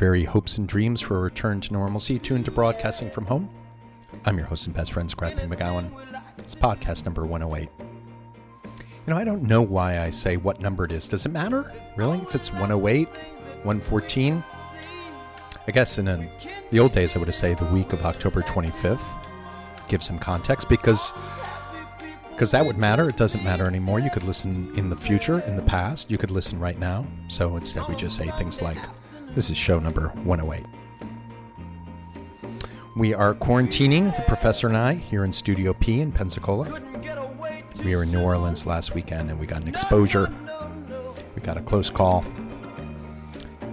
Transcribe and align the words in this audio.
Very 0.00 0.24
hopes 0.24 0.56
and 0.56 0.66
dreams 0.66 1.02
for 1.02 1.18
a 1.18 1.20
return 1.20 1.60
to 1.60 1.74
normalcy 1.74 2.18
tuned 2.18 2.46
to 2.46 2.50
broadcasting 2.50 3.10
from 3.10 3.26
home. 3.26 3.50
I'm 4.24 4.38
your 4.38 4.46
host 4.46 4.64
and 4.64 4.74
best 4.74 4.94
friend, 4.94 5.10
Scrappy 5.10 5.42
McGowan. 5.42 5.90
It's 6.38 6.54
podcast 6.54 7.04
number 7.04 7.26
108. 7.26 7.68
You 8.64 8.70
know, 9.06 9.18
I 9.18 9.24
don't 9.24 9.42
know 9.42 9.60
why 9.60 10.00
I 10.00 10.08
say 10.08 10.38
what 10.38 10.58
number 10.58 10.86
it 10.86 10.92
is. 10.92 11.06
Does 11.06 11.26
it 11.26 11.32
matter? 11.32 11.70
Really? 11.96 12.16
If 12.16 12.34
it's 12.34 12.50
108, 12.50 13.08
114? 13.08 14.42
I 15.68 15.70
guess 15.70 15.98
in 15.98 16.30
the 16.70 16.78
old 16.78 16.94
days, 16.94 17.14
I 17.14 17.18
would 17.18 17.28
have 17.28 17.34
said 17.34 17.58
the 17.58 17.66
week 17.66 17.92
of 17.92 18.06
October 18.06 18.40
25th. 18.40 19.04
Give 19.86 20.02
some 20.02 20.18
context 20.18 20.70
because 20.70 21.12
because 22.30 22.52
that 22.52 22.64
would 22.64 22.78
matter. 22.78 23.06
It 23.06 23.18
doesn't 23.18 23.44
matter 23.44 23.68
anymore. 23.68 24.00
You 24.00 24.08
could 24.08 24.22
listen 24.22 24.72
in 24.78 24.88
the 24.88 24.96
future, 24.96 25.40
in 25.40 25.56
the 25.56 25.62
past. 25.62 26.10
You 26.10 26.16
could 26.16 26.30
listen 26.30 26.58
right 26.58 26.78
now. 26.78 27.04
So 27.28 27.54
instead, 27.56 27.86
we 27.86 27.96
just 27.96 28.16
say 28.16 28.28
things 28.28 28.62
like, 28.62 28.78
"This 29.34 29.50
is 29.50 29.56
show 29.56 29.78
number 29.78 30.08
108." 30.24 30.64
We 32.96 33.14
are 33.14 33.34
quarantining, 33.34 34.14
the 34.16 34.22
professor 34.22 34.66
and 34.66 34.76
I, 34.76 34.94
here 34.94 35.24
in 35.24 35.32
Studio 35.32 35.72
P 35.72 36.00
in 36.00 36.10
Pensacola. 36.10 36.68
We 37.84 37.96
were 37.96 38.02
in 38.02 38.10
New 38.10 38.20
Orleans 38.20 38.66
last 38.66 38.94
weekend 38.94 39.30
and 39.30 39.38
we 39.38 39.46
got 39.46 39.62
an 39.62 39.68
exposure. 39.68 40.28
We 41.34 41.40
got 41.40 41.56
a 41.56 41.62
close 41.62 41.88
call. 41.88 42.24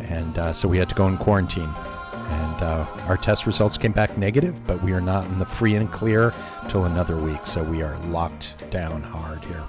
And 0.02 0.38
uh, 0.38 0.53
so 0.53 0.67
we 0.67 0.78
had 0.78 0.88
to 0.89 0.95
go 0.95 1.08
in 1.08 1.17
quarantine. 1.17 1.67
And 1.67 2.61
uh, 2.61 2.85
our 3.08 3.17
test 3.17 3.47
results 3.47 3.78
came 3.78 3.91
back 3.91 4.17
negative, 4.17 4.66
but 4.66 4.81
we 4.83 4.94
are 4.94 5.02
not 5.02 5.25
in 5.25 5.39
the 5.39 5.45
free 5.45 5.75
and 5.75 5.91
clear 5.91 6.31
till 6.69 6.85
another 6.85 7.17
week. 7.17 7.45
So 7.45 7.63
we 7.69 7.81
are 7.81 7.97
locked 8.08 8.72
down 8.72 9.02
hard 9.02 9.44
here. 9.44 9.63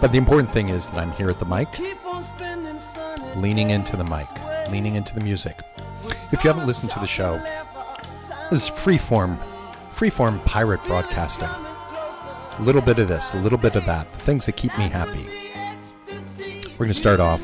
But 0.00 0.12
the 0.12 0.18
important 0.18 0.50
thing 0.50 0.68
is 0.68 0.90
that 0.90 0.98
I'm 0.98 1.12
here 1.12 1.28
at 1.28 1.38
the 1.38 1.46
mic, 1.46 1.68
leaning 3.36 3.70
into 3.70 3.96
the 3.96 4.04
mic, 4.04 4.26
leaning 4.70 4.94
into 4.94 5.14
the 5.14 5.24
music. 5.24 5.60
If 6.32 6.44
you 6.44 6.50
haven't 6.50 6.66
listened 6.66 6.90
to 6.92 6.98
the 6.98 7.06
show, 7.06 7.38
this 8.50 8.64
is 8.64 8.70
freeform, 8.70 9.38
freeform 9.92 10.44
pirate 10.44 10.82
broadcasting. 10.84 11.48
A 11.48 12.62
little 12.62 12.80
bit 12.82 12.98
of 12.98 13.08
this, 13.08 13.34
a 13.34 13.38
little 13.38 13.58
bit 13.58 13.74
of 13.74 13.84
that, 13.86 14.10
the 14.10 14.18
things 14.18 14.46
that 14.46 14.56
keep 14.56 14.76
me 14.78 14.88
happy. 14.88 15.26
We're 16.72 16.86
going 16.86 16.88
to 16.88 16.94
start 16.94 17.20
off 17.20 17.42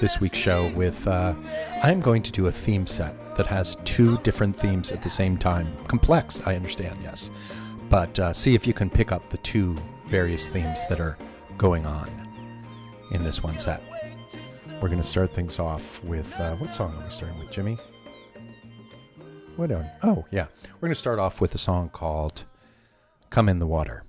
this 0.00 0.20
week's 0.20 0.38
show 0.38 0.70
with 0.74 1.06
uh, 1.06 1.34
I'm 1.82 2.00
going 2.00 2.22
to 2.22 2.32
do 2.32 2.46
a 2.46 2.52
theme 2.52 2.86
set 2.86 3.14
that 3.36 3.46
has 3.46 3.76
two 3.84 4.16
different 4.18 4.56
themes 4.56 4.92
at 4.92 5.02
the 5.02 5.10
same 5.10 5.36
time. 5.36 5.66
Complex, 5.88 6.46
I 6.46 6.56
understand, 6.56 6.98
yes. 7.02 7.30
But 7.90 8.18
uh, 8.18 8.32
see 8.32 8.54
if 8.54 8.66
you 8.66 8.72
can 8.72 8.90
pick 8.90 9.12
up 9.12 9.28
the 9.30 9.38
two 9.38 9.74
various 10.06 10.48
themes 10.48 10.80
that 10.88 11.00
are 11.00 11.16
going 11.56 11.86
on 11.86 12.08
in 13.12 13.22
this 13.22 13.42
one 13.42 13.58
set. 13.58 13.82
We're 14.80 14.88
going 14.88 15.00
to 15.00 15.06
start 15.06 15.30
things 15.30 15.58
off 15.58 16.04
with 16.04 16.38
uh, 16.38 16.54
what 16.56 16.74
song 16.74 16.94
are 16.94 17.04
we 17.04 17.10
starting 17.10 17.38
with, 17.38 17.50
Jimmy? 17.50 17.78
What 19.56 19.72
on? 19.72 19.86
Oh, 20.02 20.24
yeah. 20.30 20.46
We're 20.74 20.88
going 20.88 20.92
to 20.92 20.94
start 20.94 21.18
off 21.18 21.40
with 21.40 21.54
a 21.54 21.58
song 21.58 21.88
called 21.88 22.44
Come 23.30 23.48
in 23.48 23.58
the 23.58 23.66
Water. 23.66 24.04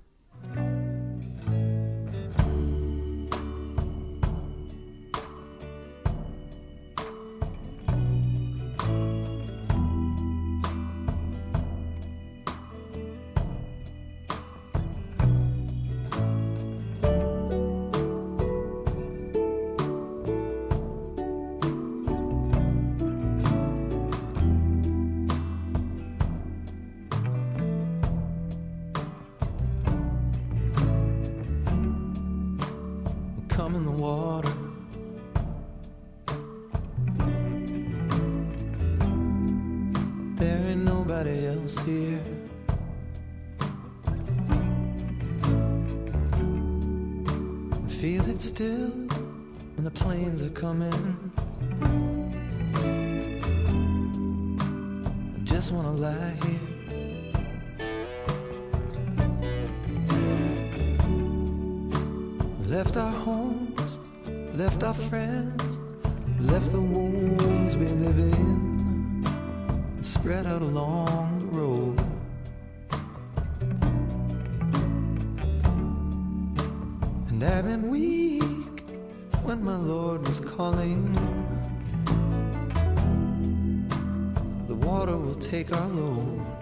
And 77.40 77.46
I've 77.46 77.66
been 77.66 77.88
weak 77.88 78.82
when 79.44 79.62
my 79.62 79.76
Lord 79.76 80.26
was 80.26 80.40
calling. 80.40 81.14
The 84.66 84.74
water 84.74 85.16
will 85.16 85.36
take 85.36 85.72
our 85.72 85.86
load. 85.86 86.57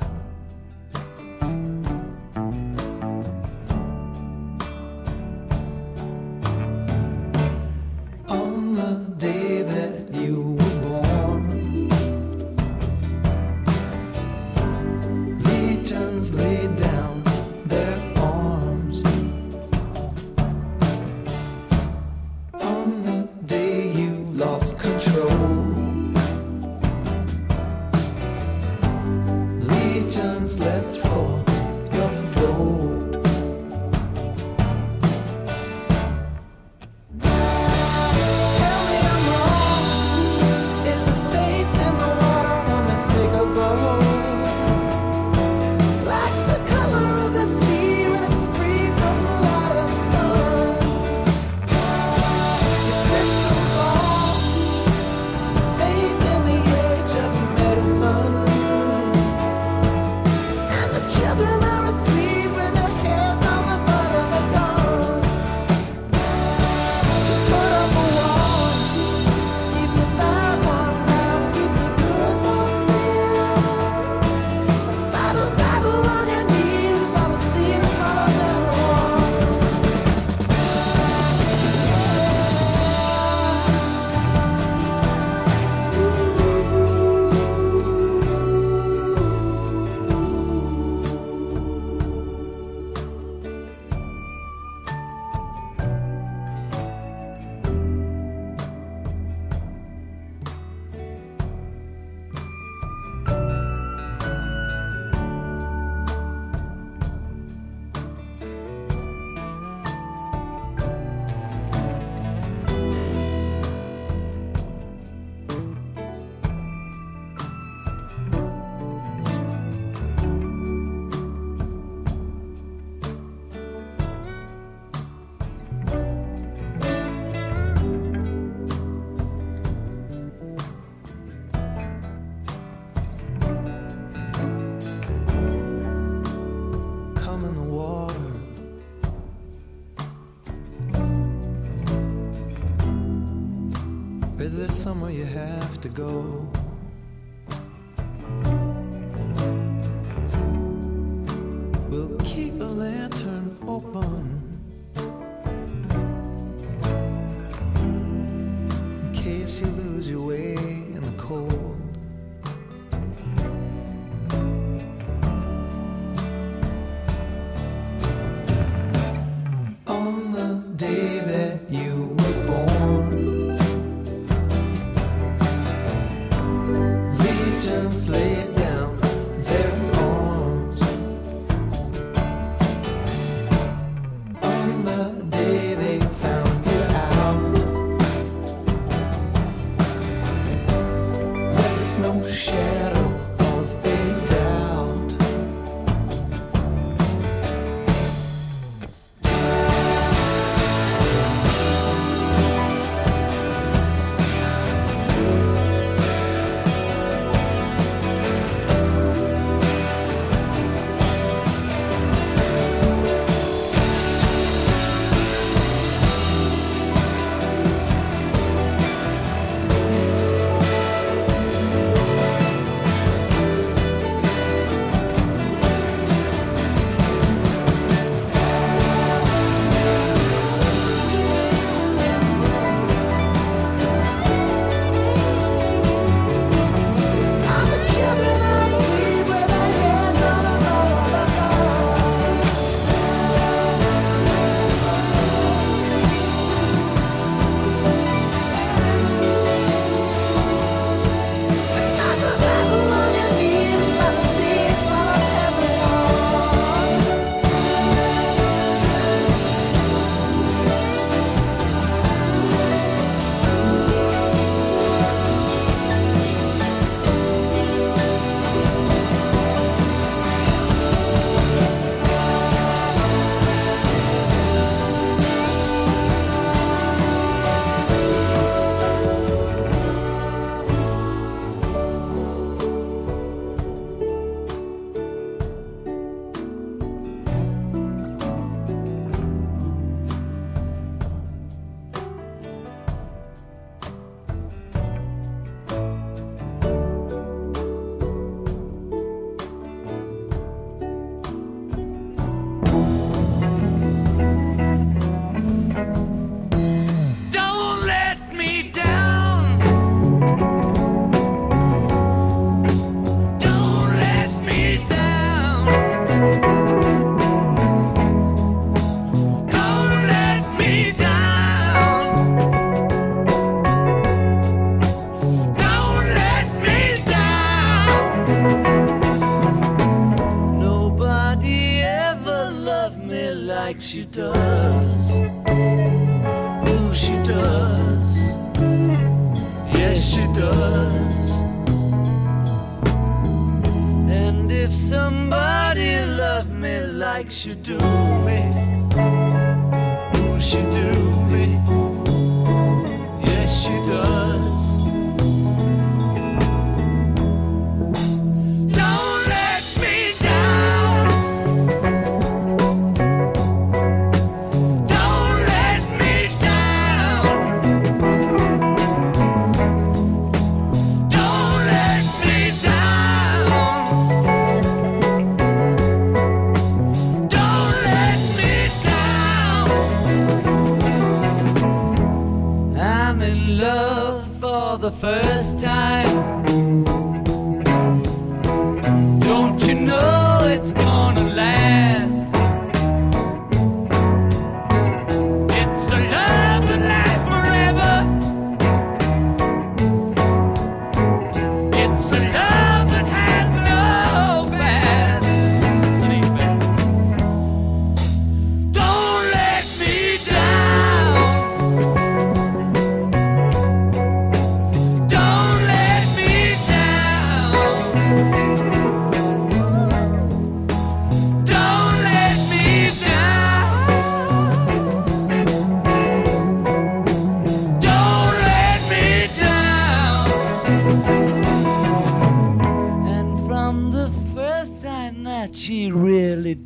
Go? 145.97 146.46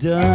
Done 0.00 0.29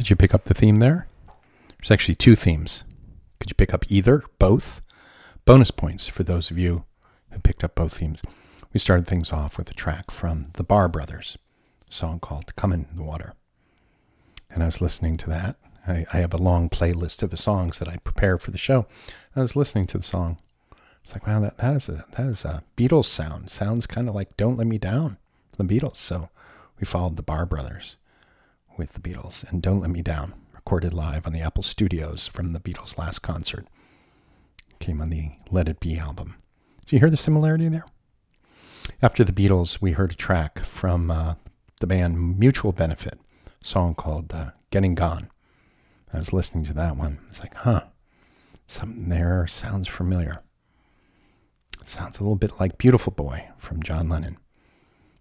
Did 0.00 0.08
you 0.08 0.16
pick 0.16 0.32
up 0.32 0.44
the 0.46 0.54
theme 0.54 0.78
there? 0.78 1.08
There's 1.76 1.90
actually 1.90 2.14
two 2.14 2.34
themes. 2.34 2.84
Could 3.38 3.50
you 3.50 3.54
pick 3.54 3.74
up 3.74 3.84
either, 3.90 4.22
both? 4.38 4.80
Bonus 5.44 5.70
points 5.70 6.06
for 6.06 6.22
those 6.22 6.50
of 6.50 6.56
you 6.58 6.86
who 7.30 7.38
picked 7.40 7.62
up 7.62 7.74
both 7.74 7.98
themes. 7.98 8.22
We 8.72 8.80
started 8.80 9.06
things 9.06 9.30
off 9.30 9.58
with 9.58 9.70
a 9.70 9.74
track 9.74 10.10
from 10.10 10.46
the 10.54 10.64
Barr 10.64 10.88
Brothers, 10.88 11.36
a 11.86 11.92
song 11.92 12.18
called 12.18 12.56
Come 12.56 12.72
in 12.72 12.86
the 12.94 13.02
Water. 13.02 13.34
And 14.48 14.62
I 14.62 14.66
was 14.66 14.80
listening 14.80 15.18
to 15.18 15.28
that. 15.28 15.56
I, 15.86 16.06
I 16.14 16.16
have 16.16 16.32
a 16.32 16.38
long 16.38 16.70
playlist 16.70 17.22
of 17.22 17.28
the 17.28 17.36
songs 17.36 17.78
that 17.78 17.88
I 17.88 17.98
prepare 17.98 18.38
for 18.38 18.52
the 18.52 18.56
show. 18.56 18.86
I 19.36 19.40
was 19.40 19.54
listening 19.54 19.84
to 19.88 19.98
the 19.98 20.02
song. 20.02 20.38
It's 21.04 21.12
like, 21.12 21.26
wow, 21.26 21.40
that, 21.40 21.58
that 21.58 21.76
is 21.76 21.90
a 21.90 22.06
that 22.12 22.26
is 22.26 22.46
a 22.46 22.62
Beatles 22.74 23.04
sound. 23.04 23.50
Sounds 23.50 23.86
kind 23.86 24.08
of 24.08 24.14
like 24.14 24.34
Don't 24.38 24.56
Let 24.56 24.66
Me 24.66 24.78
Down, 24.78 25.18
the 25.58 25.64
Beatles. 25.64 25.96
So 25.96 26.30
we 26.80 26.86
followed 26.86 27.16
the 27.16 27.22
Barr 27.22 27.44
Brothers 27.44 27.96
with 28.80 28.94
the 28.94 29.00
Beatles 29.00 29.44
and 29.50 29.60
Don't 29.60 29.80
Let 29.80 29.90
Me 29.90 30.00
Down, 30.00 30.32
recorded 30.54 30.94
live 30.94 31.26
on 31.26 31.34
the 31.34 31.42
Apple 31.42 31.62
Studios 31.62 32.26
from 32.26 32.54
the 32.54 32.60
Beatles' 32.60 32.96
last 32.96 33.18
concert. 33.18 33.66
Came 34.78 35.02
on 35.02 35.10
the 35.10 35.32
Let 35.50 35.68
It 35.68 35.80
Be 35.80 35.98
album. 35.98 36.36
Do 36.86 36.96
you 36.96 37.00
hear 37.00 37.10
the 37.10 37.18
similarity 37.18 37.68
there? 37.68 37.84
After 39.02 39.22
the 39.22 39.34
Beatles, 39.34 39.82
we 39.82 39.92
heard 39.92 40.12
a 40.12 40.16
track 40.16 40.60
from 40.60 41.10
uh, 41.10 41.34
the 41.80 41.86
band 41.86 42.38
Mutual 42.38 42.72
Benefit, 42.72 43.20
a 43.46 43.50
song 43.62 43.94
called 43.94 44.32
uh, 44.32 44.52
Getting 44.70 44.94
Gone. 44.94 45.28
I 46.14 46.16
was 46.16 46.32
listening 46.32 46.64
to 46.64 46.72
that 46.72 46.96
one. 46.96 47.18
It's 47.28 47.40
like, 47.40 47.52
huh, 47.52 47.82
something 48.66 49.10
there 49.10 49.46
sounds 49.46 49.88
familiar. 49.88 50.40
Sounds 51.84 52.18
a 52.18 52.22
little 52.22 52.34
bit 52.34 52.58
like 52.58 52.78
Beautiful 52.78 53.12
Boy 53.12 53.46
from 53.58 53.82
John 53.82 54.08
Lennon. 54.08 54.38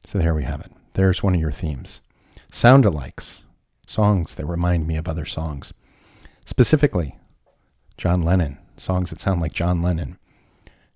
So 0.06 0.18
there 0.18 0.34
we 0.34 0.44
have 0.44 0.62
it. 0.62 0.72
There's 0.94 1.22
one 1.22 1.36
of 1.36 1.42
your 1.42 1.52
themes. 1.52 2.00
Sound 2.52 2.86
alikes, 2.86 3.44
songs 3.90 4.36
that 4.36 4.46
remind 4.46 4.88
me 4.88 4.96
of 4.96 5.08
other 5.08 5.26
songs. 5.26 5.74
Specifically, 6.46 7.16
John 7.98 8.22
Lennon, 8.22 8.60
songs 8.78 9.10
that 9.10 9.20
sound 9.20 9.42
like 9.42 9.52
John 9.52 9.82
Lennon. 9.82 10.18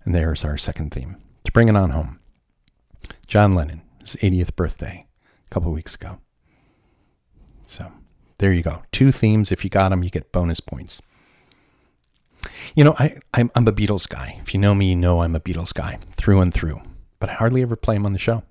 And 0.04 0.14
there's 0.14 0.44
our 0.44 0.56
second 0.56 0.92
theme. 0.92 1.16
To 1.44 1.52
bring 1.52 1.68
it 1.68 1.76
on 1.76 1.90
home. 1.90 2.20
John 3.26 3.54
Lennon, 3.54 3.82
his 4.00 4.16
80th 4.16 4.54
birthday, 4.54 5.06
a 5.46 5.50
couple 5.50 5.72
weeks 5.72 5.94
ago. 5.94 6.20
So 7.66 7.90
there 8.38 8.52
you 8.52 8.62
go. 8.62 8.82
Two 8.92 9.10
themes. 9.10 9.50
If 9.50 9.64
you 9.64 9.70
got 9.70 9.88
them, 9.88 10.04
you 10.04 10.10
get 10.10 10.32
bonus 10.32 10.60
points. 10.60 11.02
You 12.74 12.84
know, 12.84 12.94
I, 12.98 13.16
I'm, 13.32 13.50
I'm 13.54 13.66
a 13.66 13.72
Beatles 13.72 14.08
guy. 14.08 14.38
If 14.42 14.54
you 14.54 14.60
know 14.60 14.74
me, 14.74 14.90
you 14.90 14.96
know 14.96 15.22
I'm 15.22 15.34
a 15.34 15.40
Beatles 15.40 15.74
guy 15.74 15.98
through 16.12 16.40
and 16.40 16.54
through. 16.54 16.80
But 17.18 17.30
I 17.30 17.34
hardly 17.34 17.62
ever 17.62 17.76
play 17.76 17.96
them 17.96 18.06
on 18.06 18.12
the 18.12 18.18
show. 18.18 18.44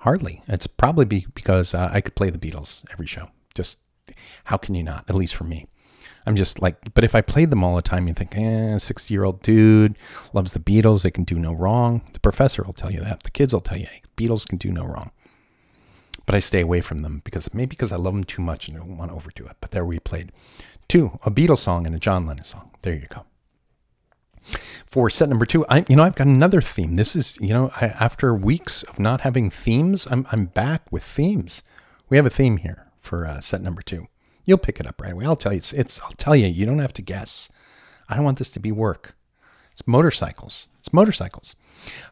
Hardly. 0.00 0.42
It's 0.48 0.66
probably 0.66 1.04
be 1.04 1.26
because 1.34 1.74
uh, 1.74 1.90
I 1.92 2.00
could 2.00 2.14
play 2.14 2.30
the 2.30 2.38
Beatles 2.38 2.84
every 2.90 3.06
show. 3.06 3.28
Just 3.54 3.80
how 4.44 4.56
can 4.56 4.74
you 4.74 4.82
not? 4.82 5.04
At 5.08 5.14
least 5.14 5.34
for 5.34 5.44
me. 5.44 5.66
I'm 6.26 6.36
just 6.36 6.60
like, 6.62 6.94
but 6.94 7.04
if 7.04 7.14
I 7.14 7.20
played 7.20 7.50
them 7.50 7.62
all 7.62 7.76
the 7.76 7.82
time, 7.82 8.08
you 8.08 8.14
think, 8.14 8.36
eh, 8.36 8.78
60 8.78 9.12
year 9.12 9.24
old 9.24 9.42
dude 9.42 9.96
loves 10.32 10.52
the 10.52 10.58
Beatles. 10.58 11.02
They 11.02 11.10
can 11.10 11.24
do 11.24 11.38
no 11.38 11.52
wrong. 11.52 12.00
The 12.12 12.20
professor 12.20 12.62
will 12.62 12.72
tell 12.72 12.90
you 12.90 13.00
that. 13.00 13.24
The 13.24 13.30
kids 13.30 13.52
will 13.52 13.60
tell 13.60 13.78
you, 13.78 13.86
hey, 13.86 14.00
Beatles 14.16 14.48
can 14.48 14.58
do 14.58 14.70
no 14.70 14.84
wrong. 14.84 15.10
But 16.24 16.34
I 16.34 16.38
stay 16.38 16.60
away 16.60 16.80
from 16.80 17.02
them 17.02 17.20
because 17.24 17.52
maybe 17.52 17.70
because 17.70 17.92
I 17.92 17.96
love 17.96 18.14
them 18.14 18.24
too 18.24 18.42
much 18.42 18.68
and 18.68 18.76
don't 18.78 18.96
want 18.96 19.10
to 19.10 19.16
overdo 19.16 19.46
it. 19.46 19.56
But 19.60 19.70
there 19.70 19.84
we 19.84 19.98
played 19.98 20.32
two, 20.88 21.18
a 21.24 21.30
Beatles 21.30 21.58
song 21.58 21.86
and 21.86 21.94
a 21.94 21.98
John 21.98 22.26
Lennon 22.26 22.44
song. 22.44 22.70
There 22.82 22.94
you 22.94 23.06
go. 23.08 23.24
For 24.90 25.08
set 25.08 25.28
number 25.28 25.46
two, 25.46 25.64
I 25.68 25.84
you 25.88 25.94
know 25.94 26.02
I've 26.02 26.16
got 26.16 26.26
another 26.26 26.60
theme. 26.60 26.96
This 26.96 27.14
is 27.14 27.38
you 27.40 27.50
know 27.50 27.70
I, 27.80 27.86
after 27.86 28.34
weeks 28.34 28.82
of 28.82 28.98
not 28.98 29.20
having 29.20 29.48
themes, 29.48 30.08
I'm 30.10 30.26
I'm 30.32 30.46
back 30.46 30.90
with 30.90 31.04
themes. 31.04 31.62
We 32.08 32.16
have 32.16 32.26
a 32.26 32.30
theme 32.30 32.56
here 32.56 32.88
for 33.00 33.24
uh, 33.24 33.40
set 33.40 33.62
number 33.62 33.82
two. 33.82 34.08
You'll 34.44 34.58
pick 34.58 34.80
it 34.80 34.88
up 34.88 35.00
right 35.00 35.12
away. 35.12 35.26
I'll 35.26 35.36
tell 35.36 35.52
you. 35.52 35.58
It's, 35.58 35.72
it's 35.72 36.00
I'll 36.00 36.10
tell 36.12 36.34
you. 36.34 36.48
You 36.48 36.66
don't 36.66 36.80
have 36.80 36.92
to 36.94 37.02
guess. 37.02 37.48
I 38.08 38.16
don't 38.16 38.24
want 38.24 38.38
this 38.38 38.50
to 38.50 38.58
be 38.58 38.72
work. 38.72 39.14
It's 39.70 39.86
motorcycles. 39.86 40.66
It's 40.80 40.92
motorcycles. 40.92 41.54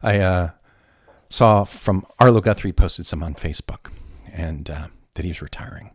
I 0.01 0.19
uh, 0.19 0.51
saw 1.27 1.65
from 1.65 2.05
Arlo 2.17 2.39
Guthrie 2.39 2.71
posted 2.71 3.05
some 3.05 3.21
on 3.21 3.35
Facebook, 3.35 3.91
and 4.31 4.69
uh, 4.69 4.87
that 5.15 5.25
he's 5.25 5.41
retiring. 5.41 5.91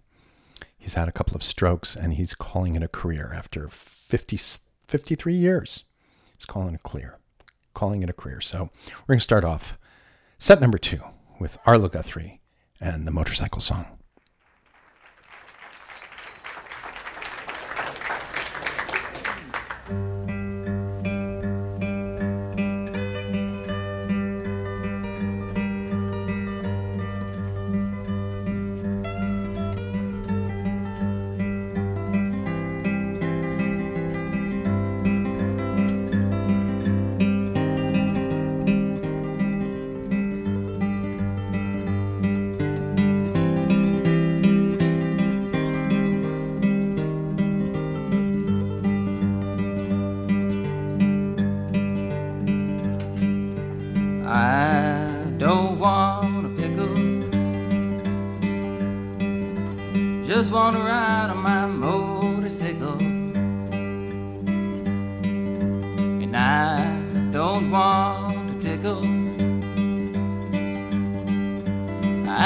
He's 0.77 0.93
had 0.93 1.09
a 1.09 1.13
couple 1.13 1.35
of 1.35 1.43
strokes, 1.43 1.97
and 1.97 2.13
he's 2.13 2.35
calling 2.35 2.75
it 2.75 2.83
a 2.83 2.89
career 2.89 3.33
after 3.35 3.71
50, 3.71 4.39
53 4.87 5.33
years. 5.33 5.85
He's 6.37 6.45
calling 6.45 6.75
it 6.75 6.83
clear, 6.83 7.19
calling 7.75 8.03
it 8.03 8.11
a 8.11 8.13
career. 8.13 8.41
So 8.41 8.71
we're 9.01 9.07
going 9.07 9.19
to 9.19 9.25
start 9.25 9.45
off 9.45 9.79
set 10.39 10.61
number 10.61 10.79
two 10.79 11.01
with 11.41 11.59
Arlo 11.67 11.89
Guthrie 11.89 12.41
and 12.81 13.07
the 13.07 13.11
motorcycle 13.11 13.61
song. 13.61 13.87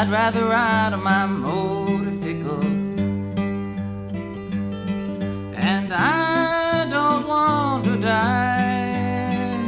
I'd 0.00 0.11
rather 0.11 0.44
ride 0.44 0.92
on 0.92 1.02
my 1.02 1.26
motorcycle. 1.26 2.62
And 5.56 5.92
I 5.92 6.88
don't 6.88 7.26
want 7.26 7.84
to 7.87 7.96
die. 7.98 9.58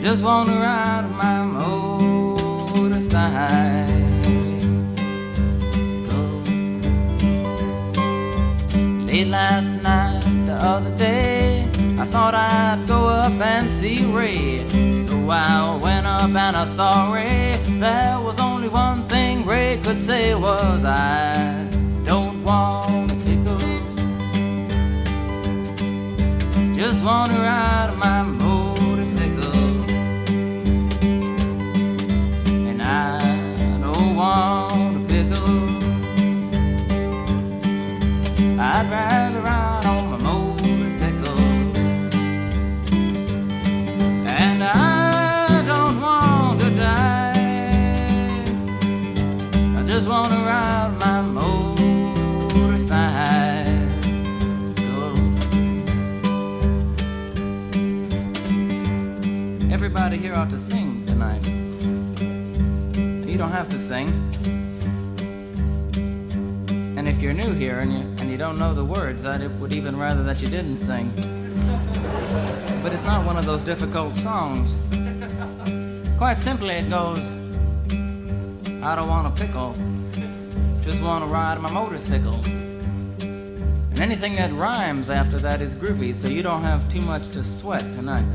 Just 0.00 0.22
wanna 0.22 0.60
ride 0.60 1.04
on 1.04 1.16
my 1.16 1.42
motorcycle. 1.42 2.86
Late 9.04 9.26
last 9.26 9.68
night, 9.82 10.22
the 10.46 10.54
other 10.54 10.96
day, 10.96 11.66
I 11.98 12.04
thought 12.06 12.36
I'd 12.36 12.86
go 12.86 13.08
up 13.08 13.32
and 13.32 13.68
see 13.68 14.04
Ray. 14.04 14.68
So 15.08 15.28
I 15.28 15.74
went 15.74 16.06
up 16.06 16.30
and 16.30 16.56
I 16.56 16.66
saw 16.66 17.12
Ray. 17.12 17.56
There 17.80 18.20
was 18.20 18.35
only 18.66 18.74
one 18.74 19.08
thing 19.08 19.46
Ray 19.46 19.80
could 19.82 20.02
say 20.02 20.34
was 20.34 20.84
I 20.84 21.68
don't 22.04 22.42
want 22.42 23.10
to 23.10 23.16
tickle. 23.24 23.58
Just 26.74 27.02
wanna 27.04 27.38
ride 27.38 27.90
on 27.90 27.98
my 27.98 28.22
motorcycle. 28.22 28.45
New 67.46 67.54
here 67.54 67.80
and 67.80 67.92
you, 67.92 68.00
and 68.18 68.30
you 68.30 68.36
don't 68.36 68.58
know 68.58 68.74
the 68.74 68.84
words, 68.84 69.24
I 69.24 69.46
would 69.46 69.72
even 69.72 69.96
rather 69.96 70.22
that 70.24 70.40
you 70.40 70.48
didn't 70.48 70.78
sing. 70.78 71.12
But 72.82 72.92
it's 72.92 73.04
not 73.04 73.24
one 73.24 73.36
of 73.36 73.44
those 73.44 73.60
difficult 73.60 74.16
songs. 74.16 74.74
Quite 76.18 76.38
simply, 76.38 76.74
it 76.74 76.88
goes 76.88 77.18
I 78.82 78.94
don't 78.94 79.08
want 79.08 79.26
a 79.26 79.30
pickle, 79.30 79.74
just 80.82 81.00
want 81.00 81.24
to 81.24 81.30
ride 81.30 81.60
my 81.60 81.70
motorcycle. 81.70 82.34
And 83.20 84.00
anything 84.00 84.34
that 84.36 84.52
rhymes 84.52 85.10
after 85.10 85.38
that 85.38 85.60
is 85.60 85.74
groovy, 85.74 86.14
so 86.14 86.28
you 86.28 86.42
don't 86.42 86.62
have 86.62 86.90
too 86.92 87.00
much 87.00 87.30
to 87.32 87.44
sweat 87.44 87.82
tonight. 87.96 88.26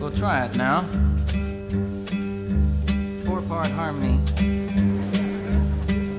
We'll 0.00 0.12
try 0.12 0.44
it 0.44 0.56
now. 0.56 0.82
Four 3.24 3.42
part 3.42 3.70
harmony. 3.70 4.20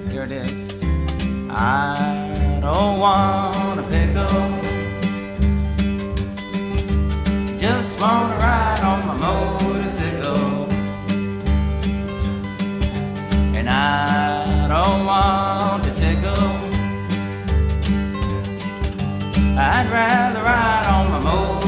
Here 0.10 0.24
it 0.24 0.32
is. 0.32 0.73
I 1.56 2.60
don't 2.62 3.00
want 3.00 3.80
a 3.80 3.84
pickle. 3.84 4.26
Just 7.60 8.00
wanna 8.02 8.36
ride 8.38 8.82
on 8.82 9.08
my 9.08 9.16
motorcycle. 9.18 10.68
And 13.56 13.70
I 13.70 14.68
don't 14.68 15.06
want 15.06 15.84
to 15.84 15.92
tickle. 15.94 16.50
I'd 19.56 19.88
rather 19.92 20.42
ride 20.42 20.88
on 20.88 21.12
my 21.12 21.20
motorcycle. 21.20 21.63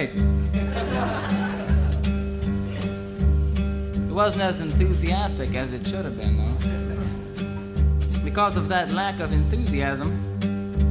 It 0.00 0.14
wasn't 4.12 4.42
as 4.42 4.60
enthusiastic 4.60 5.54
as 5.54 5.72
it 5.72 5.84
should 5.86 6.04
have 6.04 6.16
been, 6.16 6.36
though. 6.36 6.56
Because 8.22 8.56
of 8.56 8.68
that 8.68 8.92
lack 8.92 9.18
of 9.18 9.32
enthusiasm, 9.32 10.12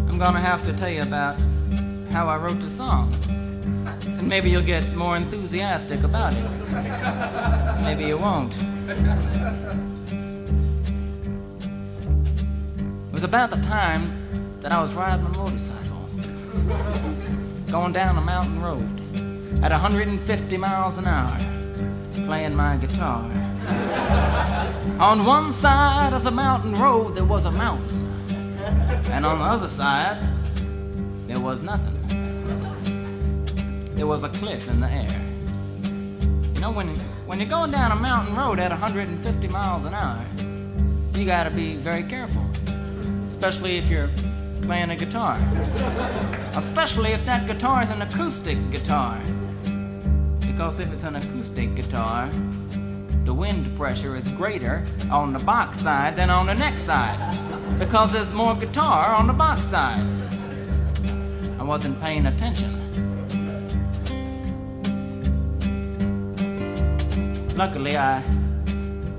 I'm 0.09 0.17
gonna 0.17 0.41
have 0.41 0.65
to 0.65 0.73
tell 0.73 0.89
you 0.89 1.03
about 1.03 1.39
how 2.11 2.27
I 2.27 2.35
wrote 2.37 2.59
the 2.59 2.69
song. 2.69 3.13
And 4.05 4.27
maybe 4.27 4.49
you'll 4.49 4.61
get 4.61 4.93
more 4.93 5.15
enthusiastic 5.15 6.03
about 6.03 6.33
it. 6.33 6.43
Maybe 7.83 8.05
you 8.05 8.17
won't. 8.17 8.55
It 13.07 13.13
was 13.13 13.23
about 13.23 13.51
the 13.51 13.61
time 13.61 14.11
that 14.61 14.71
I 14.73 14.81
was 14.81 14.93
riding 14.93 15.23
my 15.23 15.31
motorcycle, 15.37 16.09
going 17.71 17.91
down 17.91 18.17
a 18.17 18.21
mountain 18.21 18.61
road 18.61 19.63
at 19.63 19.71
150 19.71 20.57
miles 20.57 20.97
an 20.97 21.05
hour, 21.05 21.37
playing 22.25 22.55
my 22.55 22.77
guitar. 22.77 23.23
On 24.99 25.25
one 25.25 25.51
side 25.51 26.13
of 26.13 26.23
the 26.23 26.31
mountain 26.31 26.73
road, 26.75 27.15
there 27.15 27.25
was 27.25 27.43
a 27.45 27.51
mountain, 27.51 28.07
and 29.11 29.25
on 29.25 29.39
the 29.39 29.45
other 29.45 29.69
side, 29.69 30.17
there 31.27 31.39
was 31.39 31.61
nothing. 31.61 31.93
There 33.95 34.07
was 34.07 34.23
a 34.23 34.29
cliff 34.29 34.67
in 34.69 34.79
the 34.79 34.89
air. 34.89 35.23
You 36.53 36.61
know, 36.61 36.71
when, 36.71 36.97
when 37.25 37.39
you're 37.39 37.49
going 37.49 37.71
down 37.71 37.91
a 37.91 37.95
mountain 37.95 38.35
road 38.35 38.59
at 38.59 38.71
150 38.71 39.47
miles 39.49 39.83
an 39.83 39.93
hour, 39.93 40.25
you 41.19 41.25
gotta 41.25 41.49
be 41.49 41.75
very 41.75 42.03
careful, 42.03 42.45
especially 43.27 43.77
if 43.77 43.87
you're 43.89 44.09
playing 44.61 44.91
a 44.91 44.95
guitar. 44.95 45.39
Especially 46.53 47.11
if 47.11 47.25
that 47.25 47.47
guitar 47.47 47.83
is 47.83 47.89
an 47.89 48.01
acoustic 48.01 48.57
guitar. 48.71 49.21
Because 50.39 50.79
if 50.79 50.91
it's 50.91 51.03
an 51.03 51.15
acoustic 51.15 51.75
guitar, 51.75 52.29
the 53.25 53.33
wind 53.33 53.75
pressure 53.77 54.15
is 54.15 54.27
greater 54.29 54.85
on 55.11 55.33
the 55.33 55.39
box 55.39 55.79
side 55.79 56.15
than 56.15 56.29
on 56.29 56.45
the 56.45 56.53
neck 56.53 56.79
side. 56.79 57.19
Because 57.77 58.11
there's 58.11 58.31
more 58.31 58.55
guitar 58.55 59.13
on 59.13 59.27
the 59.27 59.33
box 59.33 59.65
side. 59.65 60.05
I 61.59 61.63
wasn't 61.63 61.99
paying 62.01 62.25
attention. 62.25 62.73
Luckily, 67.55 67.97
I 67.97 68.21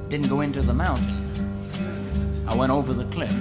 didn't 0.08 0.28
go 0.28 0.40
into 0.40 0.62
the 0.62 0.72
mountain. 0.72 1.16
I 2.48 2.54
went 2.54 2.72
over 2.72 2.94
the 2.94 3.04
cliff. 3.06 3.34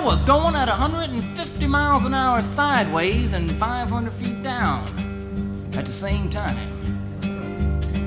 I 0.00 0.02
was 0.02 0.22
going 0.22 0.54
at 0.54 0.66
150 0.66 1.66
miles 1.66 2.06
an 2.06 2.14
hour 2.14 2.40
sideways 2.40 3.34
and 3.34 3.50
500 3.60 4.14
feet 4.14 4.42
down 4.42 5.68
at 5.74 5.84
the 5.84 5.92
same 5.92 6.30
time. 6.30 6.56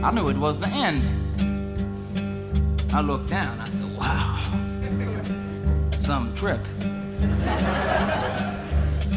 I 0.03 0.09
knew 0.09 0.27
it 0.27 0.35
was 0.35 0.57
the 0.57 0.69
end. 0.69 1.03
I 2.91 2.99
looked 2.99 3.29
down. 3.29 3.59
I 3.59 3.69
said, 3.69 3.95
wow, 3.95 4.41
some 6.01 6.33
trip. 6.33 6.61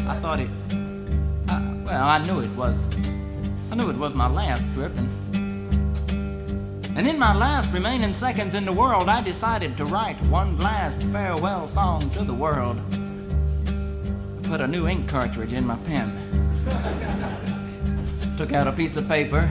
I 0.05 0.19
thought 0.21 0.39
it, 0.39 0.51
I, 1.49 1.81
well, 1.83 2.03
I 2.03 2.19
knew 2.19 2.41
it 2.41 2.51
was, 2.51 2.87
I 3.71 3.75
knew 3.75 3.89
it 3.89 3.97
was 3.97 4.13
my 4.13 4.27
last 4.27 4.71
trip 4.75 4.95
and 4.97 5.26
and 6.97 7.07
in 7.07 7.19
my 7.19 7.31
last 7.31 7.71
remaining 7.71 8.11
seconds 8.11 8.55
in 8.55 8.65
the 8.65 8.73
world, 8.73 9.07
I 9.07 9.21
decided 9.21 9.77
to 9.77 9.85
write 9.85 10.19
one 10.23 10.57
last 10.57 10.99
farewell 11.11 11.67
song 11.67 12.09
to 12.09 12.23
the 12.23 12.33
world. 12.33 12.81
I 13.67 14.47
put 14.47 14.61
a 14.61 14.67
new 14.67 14.87
ink 14.87 15.07
cartridge 15.07 15.53
in 15.53 15.63
my 15.63 15.75
pen. 15.85 16.09
Took 18.35 18.51
out 18.51 18.67
a 18.67 18.71
piece 18.71 18.97
of 18.97 19.07
paper. 19.07 19.47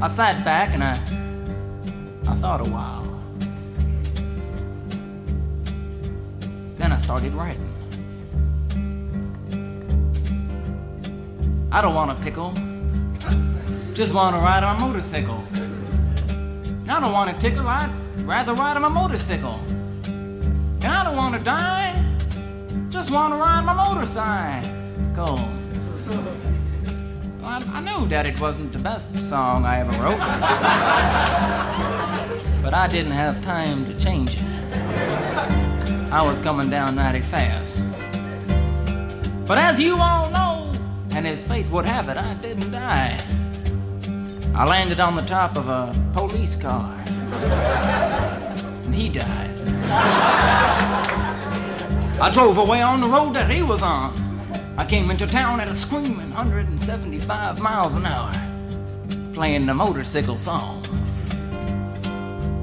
I 0.00 0.08
sat 0.08 0.42
back 0.42 0.72
and 0.72 0.82
I 0.82 0.94
I 2.26 2.34
thought 2.36 2.62
a 2.62 2.70
while. 2.70 3.04
Then 6.78 6.92
I 6.92 6.96
started 6.96 7.34
writing. 7.34 7.68
I 11.70 11.82
don't 11.82 11.94
want 11.94 12.10
a 12.10 12.22
pickle. 12.22 12.54
Just 13.92 14.14
want 14.14 14.34
to 14.34 14.40
ride 14.40 14.64
on 14.64 14.76
a 14.76 14.80
motorcycle. 14.80 15.44
I 16.90 16.98
don't 16.98 17.12
want 17.12 17.30
to 17.30 17.38
tickle, 17.40 17.68
I'd 17.68 17.88
rather 18.22 18.52
ride 18.52 18.74
on 18.74 18.82
my 18.82 18.88
motorcycle. 18.88 19.54
And 20.04 20.84
I 20.84 21.04
don't 21.04 21.16
want 21.16 21.36
to 21.36 21.40
die, 21.40 21.94
just 22.88 23.12
want 23.12 23.32
to 23.32 23.36
ride 23.36 23.64
my 23.64 23.72
motorcycle. 23.72 25.36
Well, 27.40 27.44
I, 27.44 27.62
I 27.74 27.80
knew 27.80 28.08
that 28.08 28.26
it 28.26 28.40
wasn't 28.40 28.72
the 28.72 28.80
best 28.80 29.08
song 29.28 29.64
I 29.64 29.80
ever 29.80 29.92
wrote, 30.02 30.18
but 32.60 32.74
I 32.74 32.88
didn't 32.88 33.12
have 33.12 33.40
time 33.44 33.86
to 33.86 33.94
change 34.00 34.34
it. 34.34 34.42
I 36.12 36.22
was 36.22 36.40
coming 36.40 36.70
down 36.70 36.96
mighty 36.96 37.22
fast. 37.22 37.76
But 39.46 39.58
as 39.58 39.78
you 39.78 39.96
all 39.96 40.28
know, 40.30 40.72
and 41.12 41.24
as 41.28 41.46
fate 41.46 41.68
would 41.68 41.86
have 41.86 42.08
it, 42.08 42.16
I 42.16 42.34
didn't 42.34 42.72
die. 42.72 43.24
I 44.54 44.64
landed 44.64 45.00
on 45.00 45.16
the 45.16 45.22
top 45.22 45.56
of 45.56 45.68
a 45.68 45.94
police 46.12 46.56
car. 46.56 47.02
And 48.84 48.94
he 48.94 49.08
died. 49.08 49.56
I 52.20 52.30
drove 52.32 52.58
away 52.58 52.82
on 52.82 53.00
the 53.00 53.08
road 53.08 53.34
that 53.34 53.50
he 53.50 53.62
was 53.62 53.80
on. 53.82 54.14
I 54.76 54.84
came 54.84 55.10
into 55.10 55.26
town 55.26 55.60
at 55.60 55.68
a 55.68 55.74
screaming 55.74 56.30
175 56.30 57.60
miles 57.60 57.94
an 57.94 58.06
hour, 58.06 58.32
playing 59.32 59.66
the 59.66 59.74
motorcycle 59.74 60.36
song. 60.36 60.84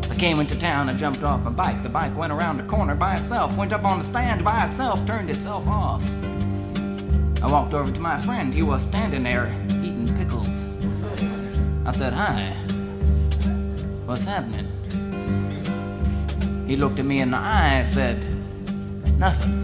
I 0.09 0.15
came 0.15 0.39
into 0.39 0.57
town 0.57 0.89
and 0.89 0.97
jumped 0.99 1.23
off 1.23 1.41
my 1.41 1.51
bike. 1.51 1.83
The 1.83 1.89
bike 1.89 2.17
went 2.17 2.33
around 2.33 2.57
the 2.57 2.63
corner 2.63 2.95
by 2.95 3.17
itself, 3.17 3.55
went 3.55 3.71
up 3.71 3.83
on 3.83 3.99
the 3.99 4.05
stand 4.05 4.43
by 4.43 4.65
itself, 4.65 5.05
turned 5.05 5.29
itself 5.29 5.67
off. 5.67 6.03
I 7.41 7.47
walked 7.51 7.73
over 7.73 7.91
to 7.91 7.99
my 7.99 8.19
friend. 8.21 8.53
He 8.53 8.63
was 8.63 8.81
standing 8.81 9.23
there 9.23 9.47
eating 9.69 10.11
pickles. 10.17 10.56
I 11.87 11.91
said, 11.91 12.11
Hi. 12.11 12.51
What's 14.05 14.25
happening? 14.25 14.67
He 16.67 16.75
looked 16.75 16.99
at 16.99 17.05
me 17.05 17.21
in 17.21 17.31
the 17.31 17.37
eye 17.37 17.75
and 17.75 17.87
said, 17.87 18.21
Nothing. 19.17 19.63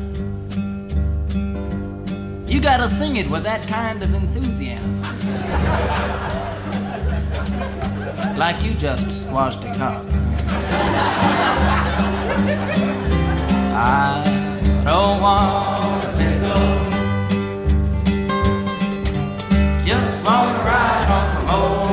You 2.47 2.62
gotta 2.62 2.89
sing 2.89 3.17
it 3.17 3.29
with 3.29 3.43
that 3.43 3.67
kind 3.67 4.01
of 4.01 4.13
enthusiasm. 4.13 5.03
like 8.38 8.63
you 8.63 8.73
just 8.73 9.03
squashed 9.21 9.62
a 9.65 9.75
cop. 9.75 10.05
I 13.75 14.23
don't 14.86 15.19
want 15.19 16.03
to 16.03 16.39
go. 16.39 16.53
Just 19.86 20.23
wanna 20.23 20.57
ride 20.59 21.09
on 21.09 21.36
the 21.36 21.41
motorcycle. 21.51 21.92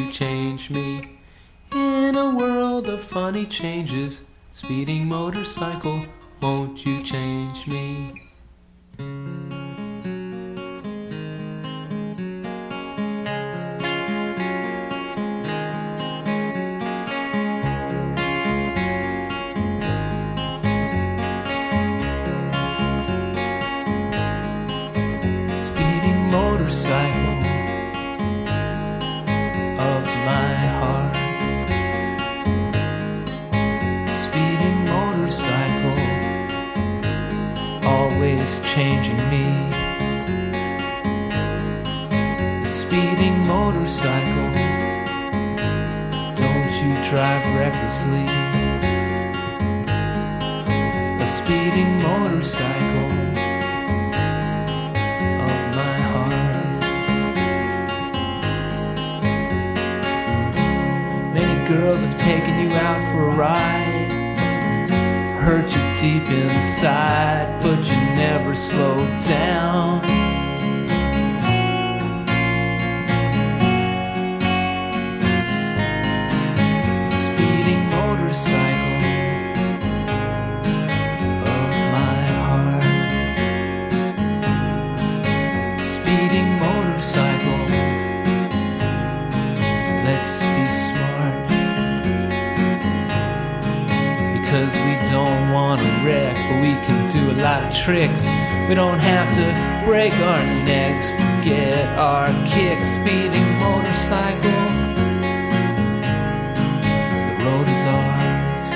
won't 0.00 0.12
change 0.12 0.70
me? 0.70 1.18
In 1.74 2.16
a 2.16 2.34
world 2.34 2.88
of 2.88 3.02
funny 3.02 3.44
changes, 3.44 4.24
speeding 4.50 5.06
motorcycle, 5.06 6.06
won't 6.40 6.86
you 6.86 7.02
change 7.02 7.66
me? 7.66 8.19
Deep 66.00 66.26
inside, 66.30 67.60
but 67.60 67.78
you 67.84 67.92
never 68.16 68.56
slowed 68.56 69.22
down. 69.22 70.09
We 98.70 98.76
don't 98.76 99.00
have 99.00 99.34
to 99.34 99.84
break 99.84 100.12
our 100.12 100.44
necks 100.64 101.10
to 101.14 101.24
get 101.42 101.88
our 101.98 102.28
kicks. 102.46 102.88
Speeding 102.94 103.58
motorcycle, 103.58 104.62
the 107.26 107.34
road 107.42 107.66
is 107.66 107.82
ours. 107.98 108.66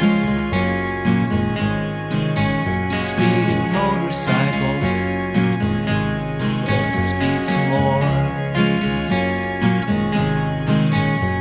Speeding 3.07 3.65
motorcycle, 3.71 4.79
let's 6.67 6.99
speed 7.11 7.41
some 7.53 7.69
more. 7.71 8.03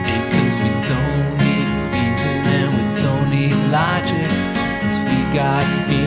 Because 0.05 0.55
we 0.61 0.69
don't 0.85 1.33
need 1.41 1.67
reason 1.89 2.37
and 2.53 2.69
we 2.77 2.83
don't 3.01 3.27
need 3.31 3.57
logic. 3.71 4.29
Cause 4.79 4.99
we 5.09 5.17
got 5.33 5.65
feeling 5.87 6.02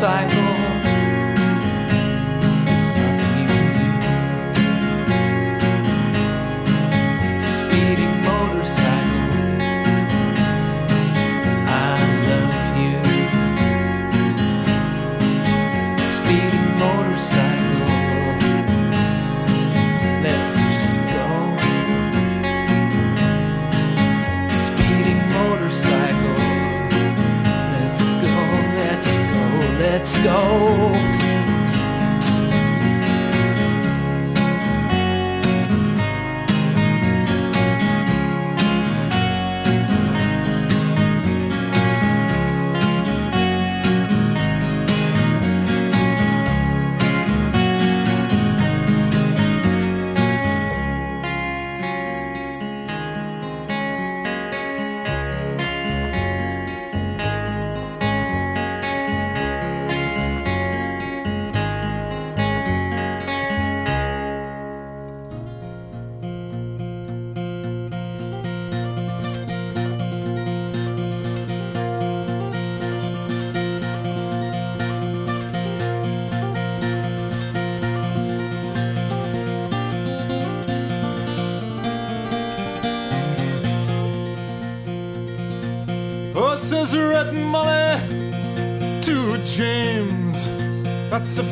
motorcycle. 0.00 0.49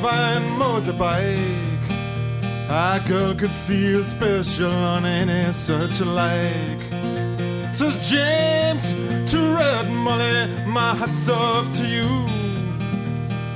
Fine 0.00 0.42
motorbike. 0.60 1.86
A 2.70 3.02
girl 3.08 3.34
could 3.34 3.50
feel 3.50 4.04
special 4.04 4.70
on 4.70 5.04
any 5.04 5.52
such 5.52 6.00
like. 6.00 6.82
Says 7.72 7.96
James 8.08 8.92
to 9.30 9.38
Red 9.56 9.90
Molly, 9.90 10.46
my 10.66 10.94
hat's 10.94 11.28
off 11.28 11.70
to 11.78 11.84
you. 11.84 12.26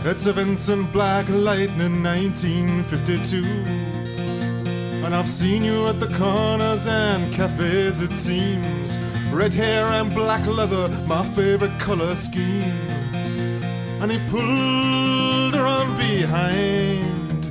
It's 0.05 0.26
a 0.26 0.32
Vincent 0.32 0.93
Black 0.93 1.28
Lightning 1.28 2.03
1952. 2.03 3.45
And 5.05 5.14
I've 5.14 5.28
seen 5.28 5.62
you 5.62 5.86
at 5.88 6.01
the 6.01 6.09
corners 6.18 6.86
and 6.86 7.32
cafes, 7.32 8.01
it 8.01 8.12
seems. 8.12 8.99
Red 9.30 9.55
hair 9.55 9.86
and 9.86 10.12
black 10.12 10.45
leather, 10.47 10.88
my 11.07 11.24
favorite 11.36 11.78
color 11.78 12.14
scheme. 12.16 12.80
And 14.01 14.11
he 14.11 14.18
pulled 14.28 15.41
on 15.66 15.96
behind 15.96 17.44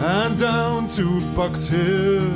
and 0.00 0.38
down 0.38 0.86
to 0.86 1.20
Box 1.34 1.66
Hill. 1.66 2.30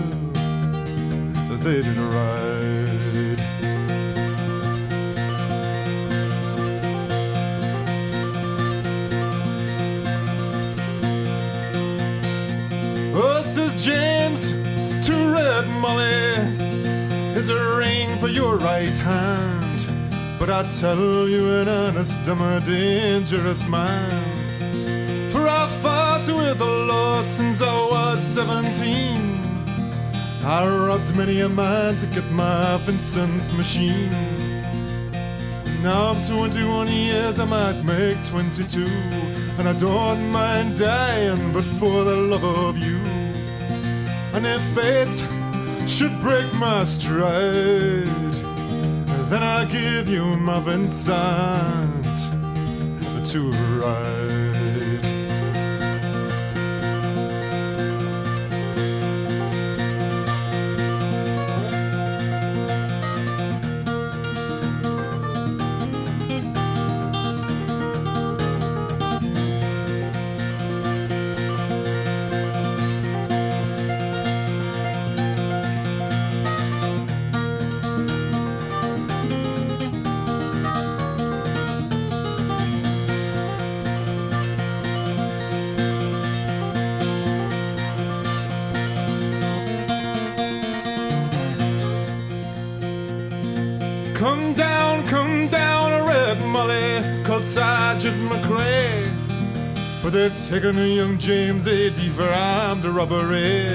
They 1.61 1.83
did 1.83 1.97
ride. 1.97 3.43
Oh, 13.15 13.41
says 13.43 13.85
James 13.85 14.51
to 15.07 15.15
Red 15.33 15.69
Molly, 15.81 16.35
is 17.39 17.49
a 17.49 17.77
ring 17.77 18.19
for 18.19 18.29
your 18.29 18.57
right 18.57 18.97
hand. 18.97 19.87
But 20.39 20.51
I 20.51 20.69
tell 20.71 21.29
you 21.29 21.49
in 21.51 21.69
honest, 21.69 22.27
I'm 22.27 22.41
a 22.41 22.61
dangerous 22.61 23.69
man. 23.69 24.32
For 25.33 25.49
I 25.49 25.67
fought 25.81 26.29
with 26.29 26.59
the 26.59 26.67
law 26.67 27.23
since 27.23 27.63
I 27.63 27.75
was 27.91 28.21
17. 28.21 29.33
I 30.45 30.67
robbed 30.67 31.17
many 31.17 31.41
a 31.41 31.49
man 31.49 31.97
to 31.97 32.07
get 32.07 32.31
my 32.33 32.77
Vincent 32.85 33.43
machine. 33.57 34.11
Now 35.83 36.11
I'm 36.11 36.23
21 36.23 36.89
years, 36.89 37.41
I 37.41 37.47
might 37.47 37.83
make 37.83 38.23
22. 38.25 38.85
And 39.59 39.67
I 39.67 39.73
don't 39.73 40.31
mind 40.31 40.77
dying, 40.77 41.53
but 41.55 41.65
for 41.65 42.05
the 42.05 42.15
love 42.15 42.45
of 42.45 42.77
you. 42.77 42.99
And 44.35 44.47
if 44.47 44.63
fate 44.75 45.89
should 45.89 46.21
break 46.21 46.53
my 46.55 46.85
stride, 46.85 48.05
then 49.31 49.43
I'll 49.43 49.67
give 49.67 50.09
you 50.09 50.37
my 50.37 50.61
Vincent 50.61 52.19
to 53.31 53.51
ride. 53.81 54.52
Sergeant 97.93 98.23
McRae. 98.23 99.07
But 100.03 100.15
they're 100.15 100.31
taking 100.31 100.79
a 100.79 100.87
young 100.87 101.19
James 101.19 101.69
Adie 101.69 102.09
for 102.09 102.27
armed 102.27 102.87
robbery. 102.87 103.69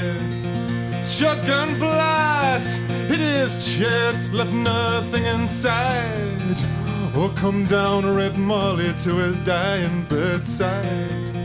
Shotgun 1.05 1.77
blast 1.77 2.79
hit 3.09 3.19
his 3.19 3.77
chest, 3.77 4.33
left 4.33 4.51
nothing 4.51 5.23
inside. 5.23 6.57
Oh, 7.13 7.31
come 7.35 7.65
down, 7.65 8.05
a 8.05 8.13
red 8.13 8.39
molly 8.39 8.91
to 9.03 9.17
his 9.17 9.37
dying 9.45 10.05
bedside. 10.05 11.35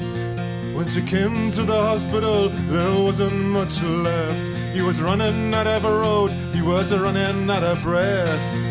When 0.75 0.89
she 0.89 1.03
came 1.03 1.51
to 1.51 1.65
the 1.65 1.79
hospital, 1.79 2.49
there 2.49 3.05
wasn't 3.05 3.35
much 3.35 3.83
left. 3.83 4.49
He 4.73 4.81
was 4.81 4.99
running 5.03 5.53
out 5.53 5.67
of 5.67 5.85
a 5.85 5.91
road, 5.91 6.31
he 6.55 6.63
was 6.63 6.91
running 6.91 7.51
out 7.51 7.65
of 7.65 7.83
breath 7.83 8.63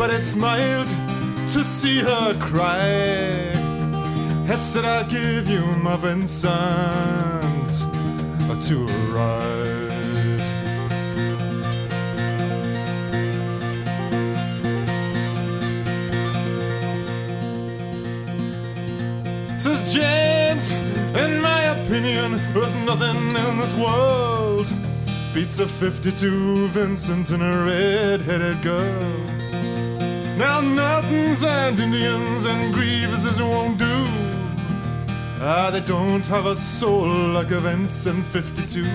but 0.00 0.10
I 0.10 0.16
smiled 0.16 0.88
to 1.52 1.64
see 1.64 1.98
her 1.98 2.34
cry. 2.38 3.50
Hesed, 4.46 4.84
I 4.84 5.02
give 5.08 5.48
you 5.48 5.66
my 5.82 5.96
Vincent 5.96 7.72
to 8.62 8.86
a 8.86 8.92
ride. 9.10 9.90
Says 19.58 19.92
James, 19.92 20.70
in 21.16 21.40
my 21.40 21.62
opinion, 21.62 22.40
there's 22.54 22.74
nothing 22.86 23.34
in 23.34 23.58
this 23.58 23.74
world 23.74 24.72
beats 25.34 25.58
a 25.58 25.66
52 25.66 26.68
Vincent 26.68 27.30
and 27.32 27.42
a 27.42 27.64
red-headed 27.64 28.62
girl. 28.62 29.29
Now 30.40 30.62
Nortons 30.62 31.44
and 31.44 31.78
Indians 31.78 32.46
and 32.46 32.74
Greeveses 32.74 33.46
won't 33.46 33.76
do. 33.76 34.06
Ah, 35.38 35.68
they 35.70 35.82
don't 35.82 36.26
have 36.28 36.46
a 36.46 36.56
soul 36.56 37.10
like 37.34 37.50
events 37.50 38.06
in 38.06 38.22
52. 38.22 38.86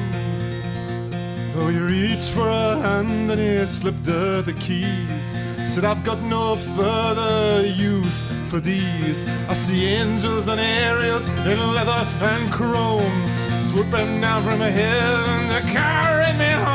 Oh, 1.56 1.70
you 1.70 1.86
reach 1.86 2.24
for 2.32 2.50
a 2.50 2.80
hand 2.82 3.30
and 3.30 3.40
he 3.40 3.64
slipped 3.68 4.08
her 4.08 4.42
the 4.42 4.54
keys. 4.54 5.36
Said, 5.72 5.86
I've 5.86 6.04
got 6.04 6.20
no 6.24 6.56
further 6.56 7.64
use 7.68 8.26
for 8.50 8.60
these. 8.60 9.28
I 9.48 9.54
see 9.54 9.86
angels 9.86 10.48
and 10.48 10.60
aerials 10.60 11.28
in 11.46 11.60
leather 11.76 12.08
and 12.22 12.52
chrome 12.52 13.22
swooping 13.68 14.20
down 14.20 14.44
from 14.44 14.62
heaven 14.62 15.50
to 15.54 15.62
carry 15.72 16.34
me 16.40 16.50
home. 16.66 16.75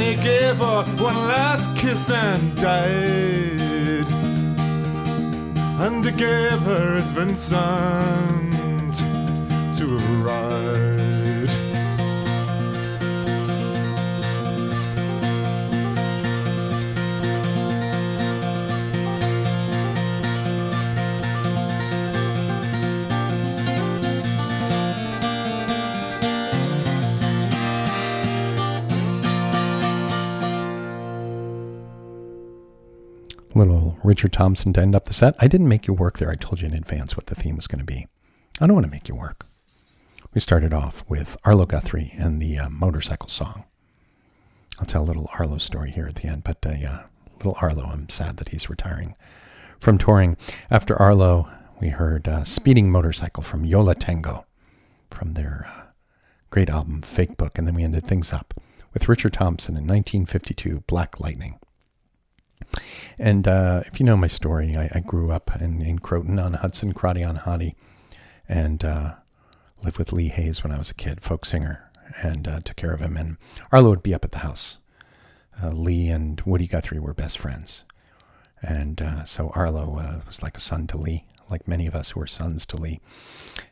And 0.00 0.16
he 0.16 0.24
gave 0.24 0.56
her 0.56 0.82
one 0.96 1.14
last 1.14 1.76
kiss 1.76 2.10
and 2.10 2.56
died. 2.56 4.08
And 5.78 6.02
he 6.02 6.10
gave 6.12 6.58
her 6.60 6.96
his 6.96 7.10
Vincent 7.10 8.50
to 9.76 9.86
ride. 10.24 11.19
Richard 34.10 34.32
Thompson 34.32 34.72
to 34.72 34.80
end 34.80 34.96
up 34.96 35.04
the 35.04 35.12
set. 35.12 35.36
I 35.38 35.46
didn't 35.46 35.68
make 35.68 35.86
you 35.86 35.94
work 35.94 36.18
there. 36.18 36.32
I 36.32 36.34
told 36.34 36.60
you 36.60 36.66
in 36.66 36.74
advance 36.74 37.16
what 37.16 37.26
the 37.26 37.36
theme 37.36 37.54
was 37.54 37.68
going 37.68 37.78
to 37.78 37.84
be. 37.84 38.08
I 38.60 38.66
don't 38.66 38.74
want 38.74 38.84
to 38.84 38.90
make 38.90 39.08
you 39.08 39.14
work. 39.14 39.46
We 40.34 40.40
started 40.40 40.74
off 40.74 41.04
with 41.08 41.36
Arlo 41.44 41.64
Guthrie 41.64 42.12
and 42.18 42.42
the 42.42 42.58
uh, 42.58 42.68
motorcycle 42.70 43.28
song. 43.28 43.66
I'll 44.80 44.84
tell 44.84 45.04
a 45.04 45.06
little 45.06 45.30
Arlo 45.38 45.58
story 45.58 45.92
here 45.92 46.08
at 46.08 46.16
the 46.16 46.26
end, 46.26 46.42
but 46.42 46.58
uh, 46.66 46.72
yeah, 46.72 47.04
little 47.36 47.54
Arlo, 47.60 47.84
I'm 47.84 48.08
sad 48.08 48.38
that 48.38 48.48
he's 48.48 48.68
retiring 48.68 49.14
from 49.78 49.96
touring. 49.96 50.36
After 50.72 51.00
Arlo, 51.00 51.48
we 51.80 51.90
heard 51.90 52.26
uh, 52.26 52.42
Speeding 52.42 52.90
Motorcycle 52.90 53.44
from 53.44 53.64
Yo 53.64 53.80
La 53.80 53.92
Tengo 53.92 54.44
from 55.12 55.34
their 55.34 55.68
uh, 55.68 55.82
great 56.50 56.68
album 56.68 57.02
Fake 57.02 57.36
Book, 57.36 57.56
and 57.56 57.64
then 57.64 57.76
we 57.76 57.84
ended 57.84 58.08
things 58.08 58.32
up 58.32 58.54
with 58.92 59.08
Richard 59.08 59.34
Thompson 59.34 59.76
in 59.76 59.84
1952, 59.84 60.82
Black 60.88 61.20
Lightning. 61.20 61.59
And 63.18 63.46
uh, 63.46 63.82
if 63.86 64.00
you 64.00 64.06
know 64.06 64.16
my 64.16 64.26
story, 64.26 64.76
I, 64.76 64.90
I 64.94 65.00
grew 65.00 65.30
up 65.30 65.50
in, 65.60 65.82
in 65.82 65.98
Croton 65.98 66.38
on 66.38 66.54
Hudson, 66.54 66.92
Crotty 66.92 67.22
on 67.22 67.38
Hottie, 67.38 67.74
and 68.48 68.84
uh, 68.84 69.14
lived 69.82 69.98
with 69.98 70.12
Lee 70.12 70.28
Hays 70.28 70.62
when 70.62 70.72
I 70.72 70.78
was 70.78 70.90
a 70.90 70.94
kid, 70.94 71.20
folk 71.20 71.44
singer, 71.44 71.90
and 72.22 72.48
uh, 72.48 72.60
took 72.60 72.76
care 72.76 72.92
of 72.92 73.00
him. 73.00 73.16
And 73.16 73.36
Arlo 73.70 73.90
would 73.90 74.02
be 74.02 74.14
up 74.14 74.24
at 74.24 74.32
the 74.32 74.38
house. 74.38 74.78
Uh, 75.62 75.70
Lee 75.70 76.08
and 76.08 76.40
Woody 76.42 76.66
Guthrie 76.66 76.98
were 76.98 77.14
best 77.14 77.38
friends. 77.38 77.84
And 78.62 79.00
uh, 79.00 79.24
so 79.24 79.50
Arlo 79.50 79.98
uh, 79.98 80.20
was 80.26 80.42
like 80.42 80.56
a 80.56 80.60
son 80.60 80.86
to 80.88 80.96
Lee, 80.96 81.24
like 81.50 81.68
many 81.68 81.86
of 81.86 81.94
us 81.94 82.10
who 82.10 82.20
were 82.20 82.26
sons 82.26 82.66
to 82.66 82.76
Lee. 82.76 83.00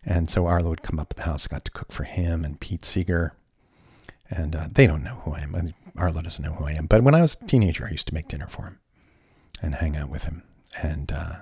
And 0.04 0.30
so 0.30 0.46
Arlo 0.46 0.70
would 0.70 0.82
come 0.82 0.98
up 0.98 1.08
at 1.12 1.16
the 1.16 1.24
house, 1.24 1.46
got 1.46 1.64
to 1.64 1.70
cook 1.70 1.92
for 1.92 2.04
him 2.04 2.44
and 2.44 2.60
Pete 2.60 2.84
Seeger. 2.84 3.34
And 4.30 4.52
they 4.74 4.86
don't 4.86 5.02
know 5.02 5.22
who 5.24 5.32
I 5.32 5.40
am. 5.40 5.74
Arlo 5.98 6.22
doesn't 6.22 6.44
know 6.44 6.52
who 6.52 6.64
I 6.64 6.72
am. 6.72 6.86
But 6.86 7.02
when 7.02 7.14
I 7.14 7.20
was 7.20 7.36
a 7.40 7.46
teenager, 7.46 7.86
I 7.86 7.90
used 7.90 8.08
to 8.08 8.14
make 8.14 8.28
dinner 8.28 8.46
for 8.48 8.62
him 8.62 8.78
and 9.60 9.74
hang 9.76 9.96
out 9.96 10.08
with 10.08 10.24
him. 10.24 10.42
And 10.82 11.10
uh, 11.10 11.36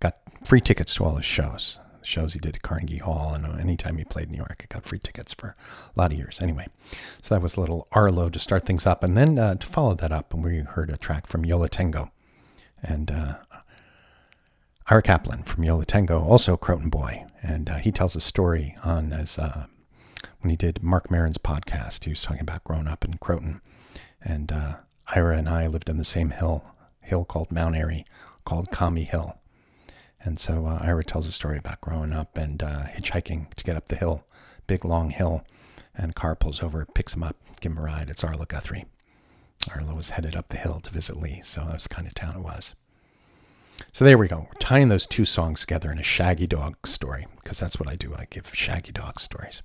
got 0.00 0.18
free 0.44 0.60
tickets 0.60 0.94
to 0.94 1.04
all 1.04 1.16
his 1.16 1.24
shows. 1.24 1.78
The 2.00 2.06
shows 2.06 2.34
he 2.34 2.38
did 2.38 2.56
at 2.56 2.62
Carnegie 2.62 2.98
Hall, 2.98 3.34
and 3.34 3.60
anytime 3.60 3.96
he 3.96 4.04
played 4.04 4.26
in 4.26 4.32
New 4.32 4.38
York, 4.38 4.64
I 4.64 4.74
got 4.74 4.84
free 4.84 4.98
tickets 4.98 5.32
for 5.32 5.56
a 5.94 5.98
lot 5.98 6.12
of 6.12 6.18
years. 6.18 6.40
Anyway, 6.40 6.66
so 7.22 7.34
that 7.34 7.42
was 7.42 7.56
a 7.56 7.60
little 7.60 7.88
Arlo 7.92 8.28
to 8.28 8.38
start 8.38 8.64
things 8.64 8.86
up. 8.86 9.02
And 9.02 9.16
then 9.16 9.38
uh, 9.38 9.54
to 9.56 9.66
follow 9.66 9.94
that 9.94 10.12
up, 10.12 10.32
we 10.34 10.58
heard 10.60 10.90
a 10.90 10.96
track 10.96 11.26
from 11.26 11.44
Yo 11.44 11.58
La 11.58 11.66
Tengo. 11.66 12.12
And 12.82 13.10
uh, 13.10 13.34
Ira 14.88 15.02
Kaplan 15.02 15.42
from 15.42 15.64
Yo 15.64 15.78
La 15.78 15.84
Tengo, 15.84 16.22
also 16.22 16.56
Croton 16.56 16.90
boy. 16.90 17.24
And 17.42 17.68
uh, 17.68 17.76
he 17.76 17.90
tells 17.90 18.14
a 18.14 18.20
story 18.20 18.76
on 18.84 19.10
his, 19.10 19.38
uh, 19.38 19.66
when 20.40 20.50
he 20.50 20.56
did 20.56 20.82
Marc 20.82 21.10
Maron's 21.10 21.38
podcast. 21.38 22.04
He 22.04 22.10
was 22.10 22.22
talking 22.22 22.40
about 22.40 22.64
growing 22.64 22.88
up 22.88 23.04
in 23.04 23.18
Croton. 23.18 23.60
And 24.22 24.50
uh, 24.50 24.76
Ira 25.14 25.36
and 25.36 25.48
I 25.48 25.66
lived 25.66 25.88
on 25.90 25.96
the 25.96 26.04
same 26.04 26.30
hill 26.30 26.64
hill 27.00 27.24
called 27.24 27.52
Mount 27.52 27.76
Airy, 27.76 28.04
called 28.44 28.70
Kami 28.70 29.04
Hill. 29.04 29.38
And 30.20 30.40
so 30.40 30.66
uh, 30.66 30.80
Ira 30.82 31.04
tells 31.04 31.28
a 31.28 31.32
story 31.32 31.56
about 31.56 31.80
growing 31.80 32.12
up 32.12 32.36
and 32.36 32.62
uh, 32.62 32.84
hitchhiking 32.84 33.54
to 33.54 33.64
get 33.64 33.76
up 33.76 33.86
the 33.86 33.96
hill, 33.96 34.26
big 34.66 34.84
long 34.84 35.10
hill, 35.10 35.44
and 35.96 36.16
car 36.16 36.34
pulls 36.34 36.62
over, 36.62 36.84
picks 36.84 37.14
him 37.14 37.22
up, 37.22 37.36
give 37.60 37.72
him 37.72 37.78
a 37.78 37.82
ride. 37.82 38.10
It's 38.10 38.24
Arlo 38.24 38.44
Guthrie. 38.44 38.86
Arlo 39.72 39.94
was 39.94 40.10
headed 40.10 40.34
up 40.34 40.48
the 40.48 40.56
hill 40.56 40.80
to 40.80 40.90
visit 40.90 41.16
Lee, 41.16 41.40
so 41.44 41.64
that 41.64 41.74
was 41.74 41.84
the 41.84 41.94
kind 41.94 42.06
of 42.08 42.14
town 42.14 42.36
it 42.36 42.42
was. 42.42 42.74
So 43.92 44.04
there 44.04 44.18
we 44.18 44.28
go. 44.28 44.48
We're 44.48 44.58
tying 44.58 44.88
those 44.88 45.06
two 45.06 45.24
songs 45.24 45.60
together 45.60 45.90
in 45.90 45.98
a 45.98 46.02
Shaggy 46.02 46.46
Dog 46.46 46.86
story, 46.86 47.26
because 47.42 47.60
that's 47.60 47.78
what 47.78 47.88
I 47.88 47.94
do. 47.94 48.14
I 48.16 48.26
give 48.30 48.52
Shaggy 48.52 48.92
Dog 48.92 49.20
stories. 49.20 49.62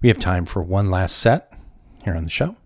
We 0.00 0.08
have 0.08 0.18
time 0.18 0.44
for 0.44 0.62
one 0.62 0.90
last 0.90 1.16
set 1.16 1.52
here 2.04 2.14
on 2.14 2.24
the 2.24 2.30
show. 2.30 2.56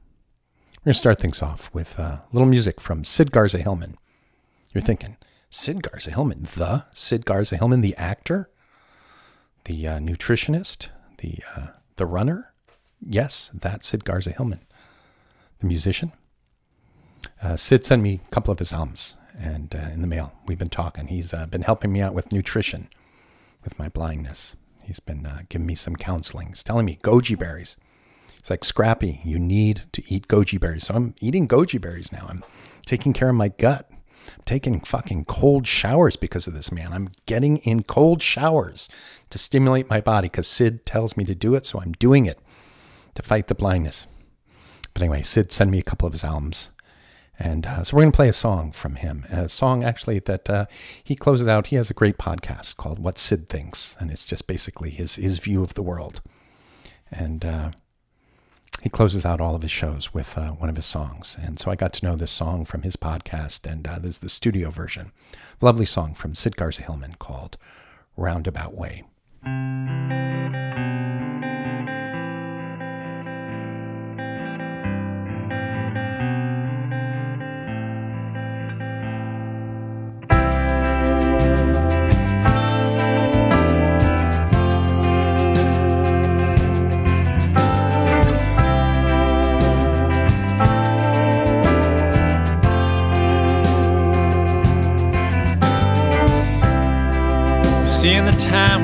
We're 0.80 0.84
going 0.84 0.92
to 0.92 0.94
start 0.94 1.18
things 1.18 1.42
off 1.42 1.70
with 1.72 1.98
a 1.98 2.02
uh, 2.02 2.18
little 2.32 2.48
music 2.48 2.80
from 2.80 3.04
Sid 3.04 3.32
Garza 3.32 3.58
Hillman. 3.58 3.98
You're 4.72 4.82
thinking, 4.82 5.16
Sid 5.50 5.82
Garza 5.82 6.10
Hillman, 6.10 6.48
the 6.54 6.84
Sid 6.94 7.26
Garza 7.26 7.56
Hillman, 7.56 7.80
the 7.80 7.96
actor, 7.96 8.48
the 9.64 9.86
uh, 9.86 9.98
nutritionist, 9.98 10.88
the 11.18 11.38
uh, 11.56 11.66
the 11.96 12.06
runner? 12.06 12.54
Yes, 13.06 13.50
that's 13.52 13.88
Sid 13.88 14.04
Garza 14.04 14.30
Hillman, 14.30 14.60
the 15.58 15.66
musician. 15.66 16.12
Uh, 17.42 17.56
Sid 17.56 17.84
sent 17.84 18.02
me 18.02 18.20
a 18.26 18.30
couple 18.30 18.52
of 18.52 18.58
his 18.58 18.72
albums 18.72 19.16
and 19.38 19.74
uh, 19.74 19.90
in 19.92 20.00
the 20.00 20.06
mail. 20.06 20.32
We've 20.46 20.58
been 20.58 20.68
talking. 20.68 21.08
He's 21.08 21.34
uh, 21.34 21.46
been 21.46 21.62
helping 21.62 21.92
me 21.92 22.00
out 22.00 22.14
with 22.14 22.32
nutrition, 22.32 22.88
with 23.64 23.78
my 23.78 23.88
blindness. 23.88 24.54
He's 24.90 25.00
been 25.00 25.24
uh, 25.24 25.42
giving 25.48 25.66
me 25.66 25.76
some 25.76 25.94
counseling. 25.94 26.48
He's 26.48 26.64
telling 26.64 26.84
me 26.84 26.98
goji 27.02 27.38
berries 27.38 27.76
it's 28.40 28.48
like 28.48 28.64
Scrappy, 28.64 29.20
you 29.22 29.38
need 29.38 29.82
to 29.92 30.02
eat 30.12 30.26
goji 30.26 30.58
berries. 30.58 30.86
So 30.86 30.94
I'm 30.94 31.14
eating 31.20 31.46
goji 31.46 31.78
berries 31.78 32.10
now. 32.10 32.26
I'm 32.28 32.42
taking 32.86 33.12
care 33.12 33.28
of 33.28 33.34
my 33.34 33.48
gut. 33.48 33.86
I'm 33.90 34.44
taking 34.46 34.80
fucking 34.80 35.26
cold 35.26 35.66
showers 35.66 36.16
because 36.16 36.46
of 36.46 36.54
this, 36.54 36.72
man. 36.72 36.92
I'm 36.92 37.10
getting 37.26 37.58
in 37.58 37.82
cold 37.82 38.22
showers 38.22 38.88
to 39.28 39.38
stimulate 39.38 39.90
my 39.90 40.00
body 40.00 40.28
because 40.28 40.46
Sid 40.46 40.86
tells 40.86 41.18
me 41.18 41.24
to 41.24 41.34
do 41.34 41.54
it. 41.54 41.66
So 41.66 41.80
I'm 41.80 41.92
doing 41.92 42.24
it 42.24 42.38
to 43.14 43.22
fight 43.22 43.48
the 43.48 43.54
blindness. 43.54 44.06
But 44.94 45.02
anyway, 45.02 45.20
Sid 45.20 45.52
sent 45.52 45.70
me 45.70 45.78
a 45.78 45.84
couple 45.84 46.06
of 46.06 46.14
his 46.14 46.24
albums. 46.24 46.70
And 47.40 47.64
uh, 47.66 47.82
so 47.82 47.96
we're 47.96 48.02
going 48.02 48.12
to 48.12 48.16
play 48.16 48.28
a 48.28 48.34
song 48.34 48.70
from 48.70 48.96
him. 48.96 49.24
A 49.30 49.48
song 49.48 49.82
actually 49.82 50.18
that 50.20 50.48
uh, 50.50 50.66
he 51.02 51.16
closes 51.16 51.48
out. 51.48 51.68
He 51.68 51.76
has 51.76 51.88
a 51.88 51.94
great 51.94 52.18
podcast 52.18 52.76
called 52.76 52.98
What 52.98 53.16
Sid 53.16 53.48
Thinks. 53.48 53.96
And 53.98 54.10
it's 54.10 54.26
just 54.26 54.46
basically 54.46 54.90
his, 54.90 55.14
his 55.14 55.38
view 55.38 55.62
of 55.62 55.72
the 55.72 55.82
world. 55.82 56.20
And 57.10 57.44
uh, 57.44 57.70
he 58.82 58.90
closes 58.90 59.24
out 59.24 59.40
all 59.40 59.54
of 59.54 59.62
his 59.62 59.70
shows 59.70 60.12
with 60.12 60.36
uh, 60.36 60.50
one 60.50 60.68
of 60.68 60.76
his 60.76 60.86
songs. 60.86 61.38
And 61.40 61.58
so 61.58 61.70
I 61.70 61.76
got 61.76 61.94
to 61.94 62.06
know 62.06 62.14
this 62.14 62.30
song 62.30 62.64
from 62.64 62.82
his 62.82 62.96
podcast, 62.96 63.70
and 63.70 63.86
uh, 63.86 63.98
this 63.98 64.10
is 64.10 64.18
the 64.18 64.28
studio 64.28 64.70
version. 64.70 65.12
Lovely 65.60 65.86
song 65.86 66.14
from 66.14 66.34
Sid 66.34 66.56
Garza 66.56 66.82
Hillman 66.82 67.16
called 67.18 67.56
Roundabout 68.16 68.74
Way. 68.74 69.04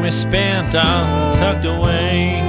time 0.07 0.13
is 0.13 0.21
spent 0.21 0.75
all 0.75 1.33
tucked 1.33 1.65
away. 1.65 2.41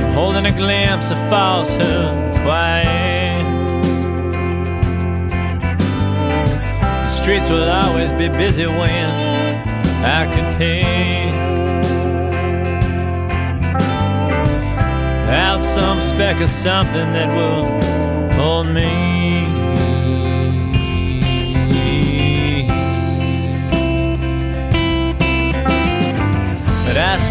I'm 0.00 0.14
holding 0.14 0.46
a 0.46 0.52
glimpse 0.52 1.10
of 1.10 1.18
falsehood 1.28 2.34
quiet. 2.42 3.44
The 7.02 7.08
streets 7.08 7.48
will 7.48 7.70
always 7.70 8.12
be 8.12 8.28
busy 8.28 8.66
when 8.66 9.10
I 10.04 10.26
can 10.32 10.56
pick. 10.58 11.46
out 15.28 15.60
some 15.60 16.00
speck 16.00 16.40
of 16.40 16.48
something 16.48 17.12
that 17.12 17.28
will 17.36 17.66
hold 18.34 18.68
me. 18.68 19.45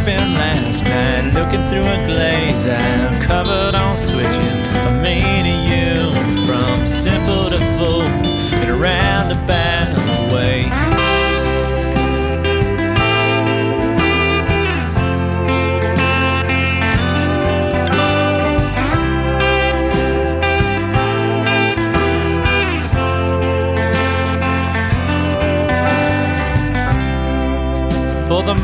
Spent 0.06 0.38
last 0.38 0.84
night 0.84 1.34
looking 1.34 1.64
through 1.68 1.82
a 1.82 2.06
glaze. 2.06 2.68
I'm 2.68 3.22
covered 3.24 3.74
on 3.74 3.98
switching 3.98 4.58
from 4.84 5.02
me 5.02 5.18
to 5.48 5.56
you, 5.72 6.46
from 6.46 6.86
simple 6.86 7.50
to 7.50 7.58
full, 7.76 8.04
in 8.62 8.70
a 8.70 8.76
roundabout 8.76 9.56
way. 9.56 9.65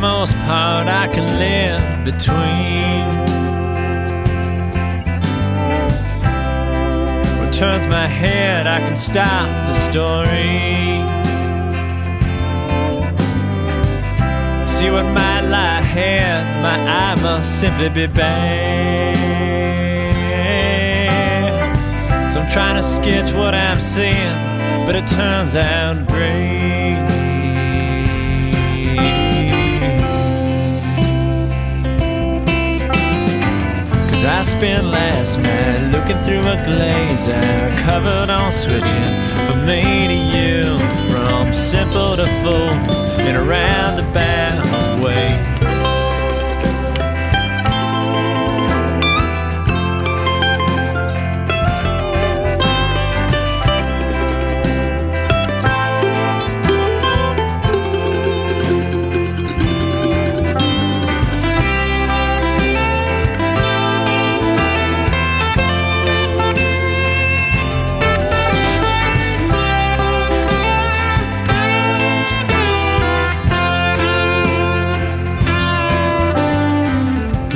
Most 0.02 0.36
part, 0.48 0.88
I 0.88 1.08
can 1.14 1.28
live 1.38 2.04
between. 2.04 3.22
Turns 7.52 7.86
my 7.86 8.08
head, 8.08 8.66
I 8.66 8.80
can 8.80 8.96
stop 8.96 9.48
the 9.68 9.74
story. 9.74 11.06
See 14.66 14.90
what 14.90 15.06
might 15.14 15.42
lie 15.42 15.82
ahead, 15.82 16.64
my 16.64 16.80
eye 16.82 17.14
must 17.22 17.60
simply 17.60 17.90
be 17.90 18.08
bad. 18.08 19.14
So 22.34 22.40
I'm 22.42 22.50
trying 22.50 22.78
to 22.78 22.84
sketch 22.84 23.32
what 23.36 23.54
I'm 23.54 23.80
seeing, 23.80 24.36
but 24.88 24.96
it 24.96 25.06
turns 25.06 25.56
out 25.56 26.08
great. 26.08 27.21
Cause 34.22 34.30
I 34.30 34.44
spent 34.44 34.86
last 34.86 35.40
night 35.40 35.92
looking 35.92 36.24
through 36.24 36.42
a 36.42 36.56
glazer, 36.58 37.76
covered 37.80 38.30
on 38.30 38.52
switching 38.52 39.16
from 39.48 39.66
me 39.66 39.82
to 40.10 40.14
you, 40.14 40.78
from 41.10 41.52
simple 41.52 42.16
to 42.18 42.28
full 42.44 42.70
in 43.26 43.36
a 43.36 43.44
roundabout 43.44 45.00
way. 45.04 45.61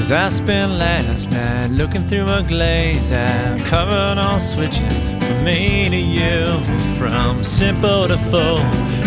Cause 0.06 0.12
I 0.12 0.30
spent 0.30 0.76
last 0.76 1.32
night 1.32 1.72
looking 1.72 2.08
through 2.08 2.28
a 2.28 2.44
glaze 2.44 3.12
I'm 3.12 3.58
covered 3.62 4.20
on 4.20 4.40
switching 4.40 4.88
from 5.20 5.44
me 5.44 5.90
to 5.90 5.98
you. 5.98 6.46
From 6.94 7.44
simple 7.44 8.08
to 8.08 8.16
full 8.30 8.60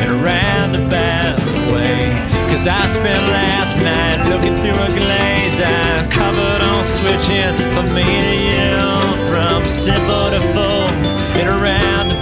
in 0.03 0.11
a 0.11 0.19
roundabout 0.25 1.39
way 1.71 2.11
Cause 2.51 2.67
I 2.67 2.85
spent 2.89 3.25
last 3.31 3.77
night 3.77 4.29
looking 4.29 4.57
through 4.57 4.75
a 4.75 4.91
glaze 4.99 5.61
I'm 5.61 6.11
covered 6.11 6.63
on 6.67 6.85
switching 6.85 7.55
from 7.75 7.95
me 7.95 8.03
to 8.03 8.37
you. 8.51 9.29
From 9.31 9.69
simple 9.69 10.31
to 10.35 10.41
full 10.53 10.89
in 11.41 11.47
a 11.47 11.59
roundabout 11.63 12.18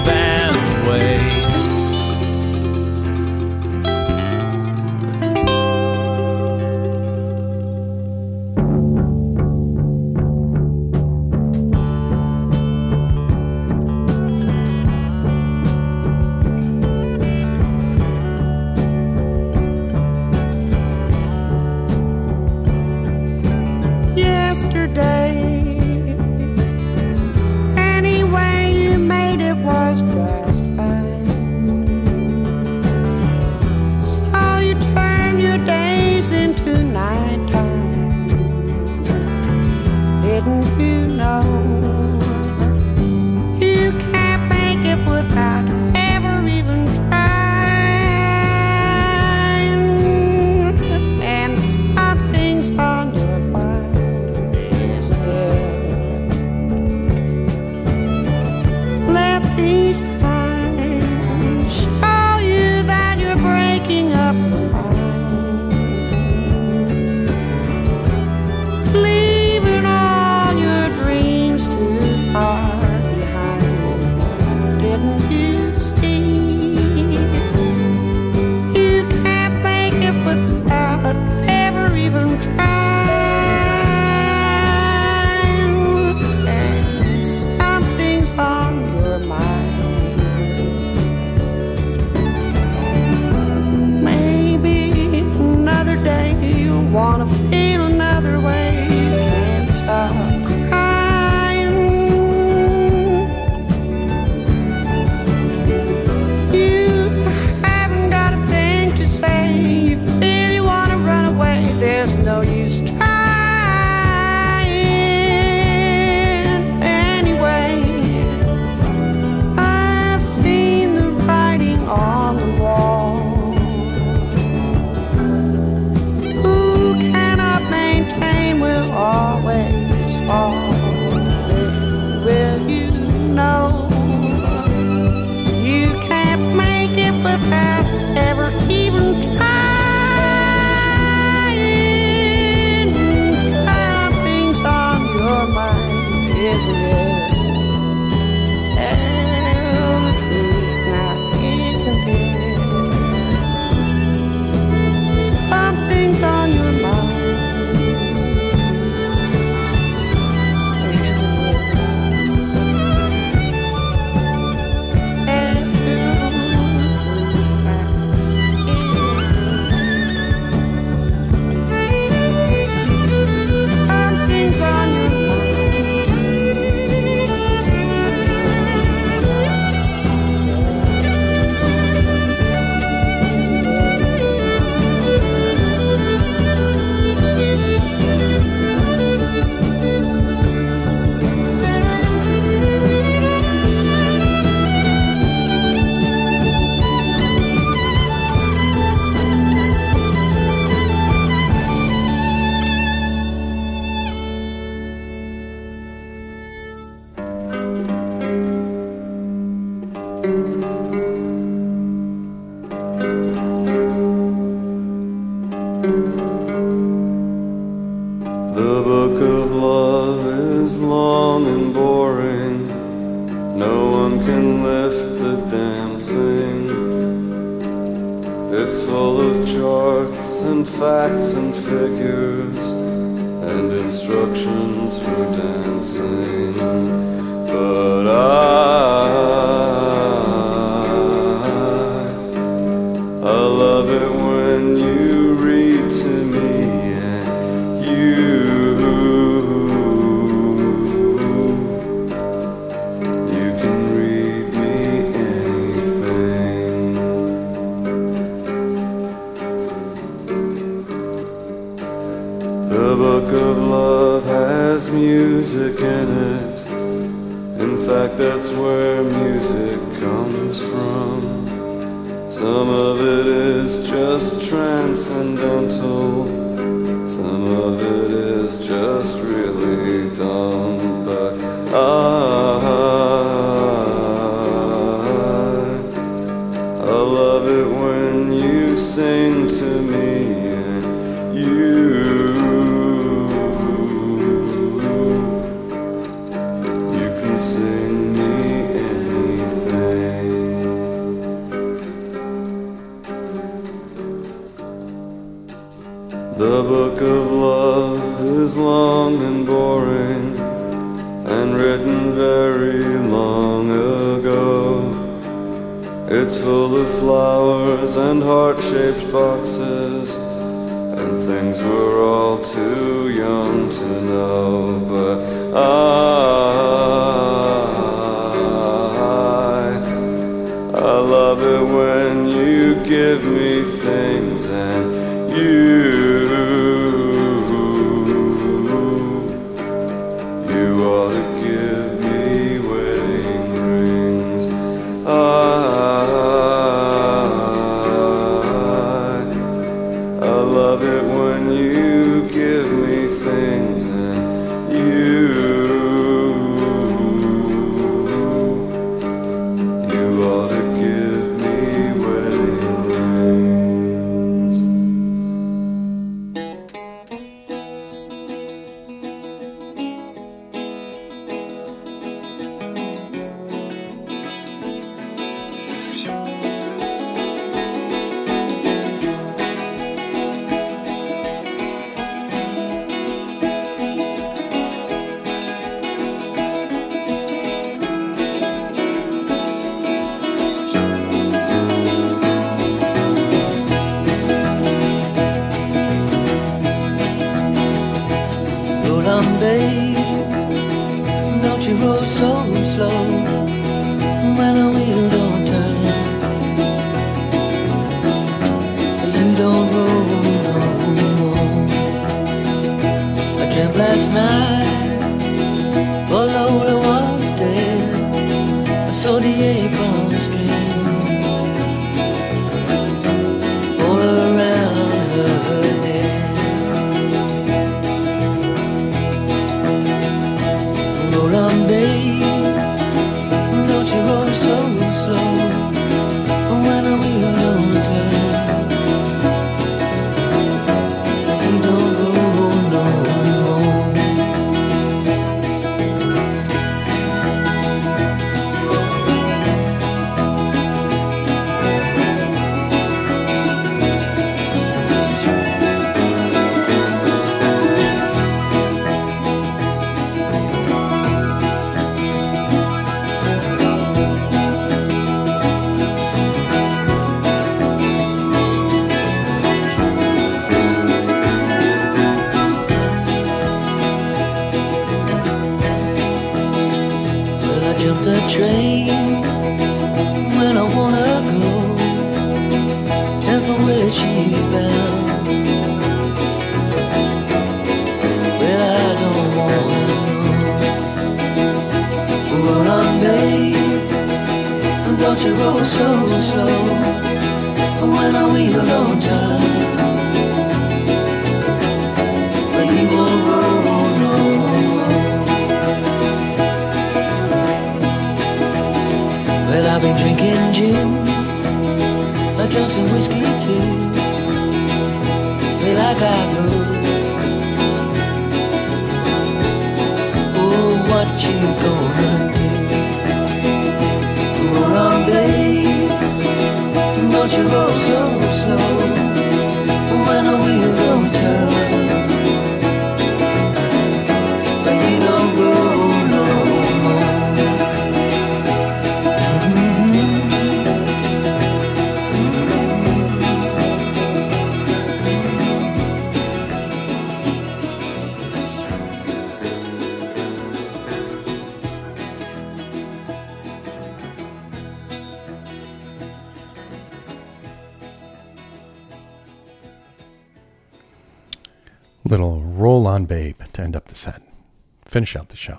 Finish 564.97 565.15
out 565.15 565.29
the 565.29 565.37
show. 565.37 565.59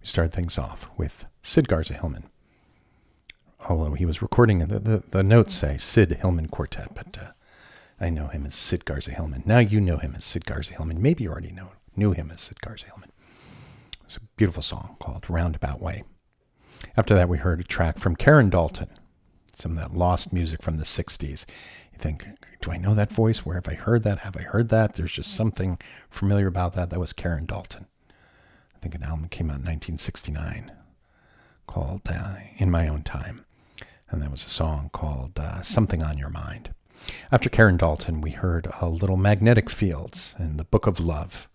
We 0.00 0.06
started 0.06 0.32
things 0.32 0.58
off 0.58 0.88
with 0.96 1.24
Sid 1.40 1.68
Garza 1.68 1.94
Hillman. 1.94 2.24
Although 3.68 3.94
he 3.94 4.04
was 4.04 4.20
recording, 4.20 4.58
the, 4.58 4.80
the, 4.80 5.04
the 5.08 5.22
notes 5.22 5.54
say 5.54 5.78
Sid 5.78 6.18
Hillman 6.20 6.48
Quartet, 6.48 6.92
but 6.92 7.16
uh, 7.16 7.30
I 8.00 8.10
know 8.10 8.26
him 8.26 8.44
as 8.44 8.56
Sid 8.56 8.84
Garza 8.84 9.14
Hillman. 9.14 9.44
Now 9.46 9.60
you 9.60 9.80
know 9.80 9.98
him 9.98 10.16
as 10.16 10.24
Sid 10.24 10.46
Garza 10.46 10.74
Hillman. 10.74 11.00
Maybe 11.00 11.22
you 11.22 11.30
already 11.30 11.52
know 11.52 11.68
knew 11.94 12.10
him 12.10 12.28
as 12.32 12.40
Sid 12.40 12.60
Garza 12.60 12.86
Hillman. 12.86 13.12
It's 14.04 14.16
a 14.16 14.20
beautiful 14.36 14.64
song 14.64 14.96
called 14.98 15.30
Roundabout 15.30 15.80
Way. 15.80 16.02
After 16.96 17.14
that, 17.14 17.28
we 17.28 17.38
heard 17.38 17.60
a 17.60 17.62
track 17.62 18.00
from 18.00 18.16
Karen 18.16 18.50
Dalton, 18.50 18.90
some 19.54 19.70
of 19.70 19.76
that 19.78 19.96
lost 19.96 20.32
music 20.32 20.60
from 20.60 20.78
the 20.78 20.84
60s. 20.84 21.46
You 21.92 21.98
think, 22.00 22.26
do 22.60 22.72
I 22.72 22.78
know 22.78 22.96
that 22.96 23.12
voice? 23.12 23.46
Where 23.46 23.54
have 23.54 23.68
I 23.68 23.74
heard 23.74 24.02
that? 24.02 24.18
Have 24.18 24.36
I 24.36 24.42
heard 24.42 24.70
that? 24.70 24.94
There's 24.94 25.12
just 25.12 25.36
something 25.36 25.78
familiar 26.10 26.48
about 26.48 26.72
that. 26.72 26.90
That 26.90 26.98
was 26.98 27.12
Karen 27.12 27.46
Dalton. 27.46 27.86
I 28.76 28.78
think 28.78 28.94
an 28.94 29.04
album 29.04 29.28
came 29.28 29.46
out 29.46 29.56
in 29.56 29.64
1969 29.64 30.70
called 31.66 32.02
uh, 32.08 32.34
In 32.58 32.70
My 32.70 32.88
Own 32.88 33.02
Time. 33.02 33.46
And 34.10 34.20
there 34.20 34.28
was 34.28 34.44
a 34.44 34.50
song 34.50 34.90
called 34.92 35.38
uh, 35.38 35.62
Something 35.62 36.02
on 36.02 36.18
Your 36.18 36.28
Mind. 36.28 36.74
After 37.32 37.48
Karen 37.48 37.78
Dalton, 37.78 38.20
we 38.20 38.32
heard 38.32 38.68
a 38.80 38.88
little 38.88 39.16
Magnetic 39.16 39.70
Fields 39.70 40.34
in 40.38 40.58
the 40.58 40.64
Book 40.64 40.86
of 40.86 41.00
Love, 41.00 41.48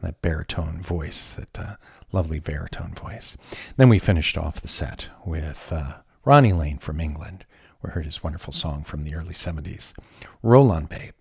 that 0.00 0.22
baritone 0.22 0.80
voice, 0.80 1.34
that 1.34 1.58
uh, 1.58 1.76
lovely 2.12 2.38
baritone 2.38 2.94
voice. 2.94 3.36
Then 3.76 3.88
we 3.88 3.98
finished 3.98 4.38
off 4.38 4.60
the 4.60 4.68
set 4.68 5.08
with 5.26 5.72
uh, 5.72 5.94
Ronnie 6.24 6.52
Lane 6.52 6.78
from 6.78 7.00
England. 7.00 7.44
We 7.82 7.90
heard 7.90 8.06
his 8.06 8.22
wonderful 8.22 8.52
song 8.52 8.84
from 8.84 9.02
the 9.02 9.16
early 9.16 9.34
70s, 9.34 9.94
Roll 10.44 10.70
On 10.70 10.86
Babe. 10.86 11.14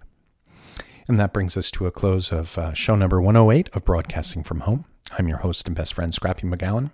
And 1.08 1.20
that 1.20 1.34
brings 1.34 1.58
us 1.58 1.72
to 1.72 1.88
a 1.88 1.92
close 1.92 2.32
of 2.32 2.58
uh, 2.60 2.74
show 2.74 2.96
number 2.96 3.20
108 3.20 3.70
of 3.74 3.84
Broadcasting 3.84 4.44
from 4.44 4.62
Home. 4.62 4.86
I'm 5.18 5.28
your 5.28 5.38
host 5.38 5.68
and 5.68 5.76
best 5.76 5.94
friend, 5.94 6.14
Scrappy 6.14 6.48
McGowan. 6.48 6.92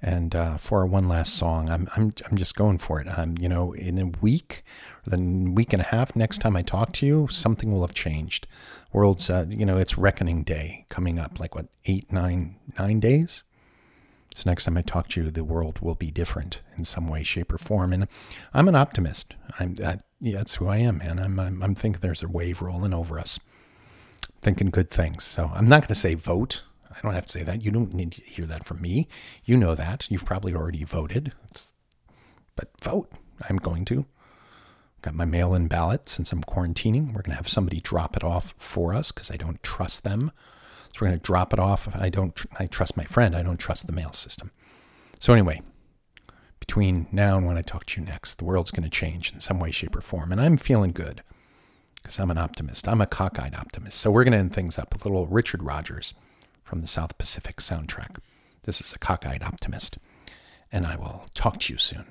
And 0.00 0.36
uh, 0.36 0.58
for 0.58 0.86
one 0.86 1.08
last 1.08 1.34
song, 1.34 1.68
I'm, 1.68 1.88
I'm, 1.96 2.12
I'm 2.30 2.36
just 2.36 2.54
going 2.54 2.78
for 2.78 3.00
it. 3.00 3.08
Um, 3.18 3.34
you 3.40 3.48
know, 3.48 3.72
in 3.72 3.98
a 3.98 4.06
week 4.06 4.62
or 5.04 5.10
then 5.10 5.54
week 5.56 5.72
and 5.72 5.82
a 5.82 5.86
half, 5.86 6.14
next 6.14 6.38
time 6.38 6.54
I 6.54 6.62
talk 6.62 6.92
to 6.94 7.06
you, 7.06 7.26
something 7.30 7.72
will 7.72 7.80
have 7.80 7.94
changed. 7.94 8.46
World's, 8.92 9.28
uh, 9.28 9.46
you 9.50 9.66
know, 9.66 9.76
it's 9.76 9.98
reckoning 9.98 10.44
day 10.44 10.86
coming 10.88 11.18
up, 11.18 11.40
like 11.40 11.56
what, 11.56 11.66
eight, 11.86 12.12
nine, 12.12 12.54
nine 12.78 13.00
days? 13.00 13.42
So 14.34 14.48
next 14.48 14.66
time 14.66 14.76
I 14.76 14.82
talk 14.82 15.08
to 15.08 15.24
you, 15.24 15.30
the 15.32 15.42
world 15.42 15.80
will 15.80 15.96
be 15.96 16.12
different 16.12 16.60
in 16.76 16.84
some 16.84 17.08
way, 17.08 17.24
shape, 17.24 17.52
or 17.52 17.58
form. 17.58 17.92
And 17.92 18.06
I'm 18.54 18.68
an 18.68 18.76
optimist. 18.76 19.34
I'm 19.58 19.74
that, 19.76 20.04
yeah, 20.20 20.36
that's 20.36 20.54
who 20.56 20.68
I 20.68 20.76
am, 20.76 20.98
man. 20.98 21.18
I'm, 21.18 21.40
I'm, 21.40 21.60
I'm 21.60 21.74
thinking 21.74 22.00
there's 22.00 22.22
a 22.22 22.28
wave 22.28 22.62
rolling 22.62 22.94
over 22.94 23.18
us, 23.18 23.40
thinking 24.42 24.70
good 24.70 24.90
things. 24.90 25.24
So 25.24 25.50
I'm 25.52 25.68
not 25.68 25.80
going 25.80 25.88
to 25.88 25.94
say 25.96 26.14
vote. 26.14 26.62
I 26.90 27.00
don't 27.02 27.14
have 27.14 27.26
to 27.26 27.32
say 27.32 27.42
that. 27.42 27.62
You 27.62 27.70
don't 27.70 27.94
need 27.94 28.12
to 28.12 28.22
hear 28.22 28.46
that 28.46 28.64
from 28.64 28.80
me. 28.80 29.08
You 29.44 29.56
know 29.56 29.74
that. 29.74 30.10
You've 30.10 30.24
probably 30.24 30.54
already 30.54 30.84
voted. 30.84 31.32
It's, 31.50 31.72
but 32.56 32.70
vote. 32.82 33.10
I'm 33.48 33.56
going 33.56 33.84
to. 33.86 34.06
Got 35.02 35.14
my 35.14 35.24
mail 35.24 35.54
in 35.54 35.68
ballot 35.68 36.08
since 36.08 36.32
I'm 36.32 36.42
quarantining. 36.42 37.08
We're 37.08 37.22
going 37.22 37.30
to 37.30 37.36
have 37.36 37.48
somebody 37.48 37.80
drop 37.80 38.16
it 38.16 38.24
off 38.24 38.54
for 38.58 38.92
us 38.92 39.12
because 39.12 39.30
I 39.30 39.36
don't 39.36 39.62
trust 39.62 40.02
them. 40.02 40.32
So 40.92 41.00
we're 41.00 41.08
going 41.08 41.20
to 41.20 41.24
drop 41.24 41.52
it 41.52 41.60
off. 41.60 41.88
I 41.94 42.08
don't. 42.08 42.38
I 42.58 42.66
trust 42.66 42.96
my 42.96 43.04
friend. 43.04 43.36
I 43.36 43.42
don't 43.42 43.58
trust 43.58 43.86
the 43.86 43.92
mail 43.92 44.12
system. 44.12 44.50
So 45.20 45.32
anyway, 45.32 45.62
between 46.58 47.06
now 47.12 47.36
and 47.36 47.46
when 47.46 47.56
I 47.56 47.62
talk 47.62 47.86
to 47.86 48.00
you 48.00 48.06
next, 48.06 48.38
the 48.38 48.44
world's 48.44 48.70
going 48.70 48.82
to 48.82 48.90
change 48.90 49.32
in 49.32 49.40
some 49.40 49.60
way, 49.60 49.70
shape, 49.70 49.94
or 49.94 50.00
form, 50.00 50.32
and 50.32 50.40
I'm 50.40 50.56
feeling 50.56 50.90
good 50.90 51.22
because 52.02 52.18
I'm 52.18 52.30
an 52.30 52.38
optimist. 52.38 52.88
I'm 52.88 53.00
a 53.00 53.06
cockeyed 53.06 53.54
optimist. 53.54 53.98
So 53.98 54.10
we're 54.10 54.24
going 54.24 54.32
to 54.32 54.38
end 54.38 54.54
things 54.54 54.78
up 54.78 54.92
with 54.92 55.04
a 55.04 55.08
little 55.08 55.26
Richard 55.26 55.62
Rodgers 55.62 56.14
from 56.68 56.80
the 56.82 56.86
South 56.86 57.16
Pacific 57.16 57.56
soundtrack. 57.56 58.18
This 58.64 58.82
is 58.82 58.92
a 58.92 58.98
cockeyed 58.98 59.42
optimist, 59.42 59.96
and 60.70 60.86
I 60.86 60.96
will 60.96 61.24
talk 61.32 61.60
to 61.60 61.72
you 61.72 61.78
soon. 61.78 62.04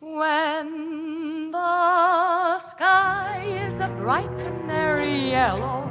When 0.00 1.50
the 1.50 2.58
sky 2.58 3.44
is 3.66 3.80
a 3.80 3.88
bright 3.88 4.30
canary 4.38 5.30
yellow, 5.30 5.86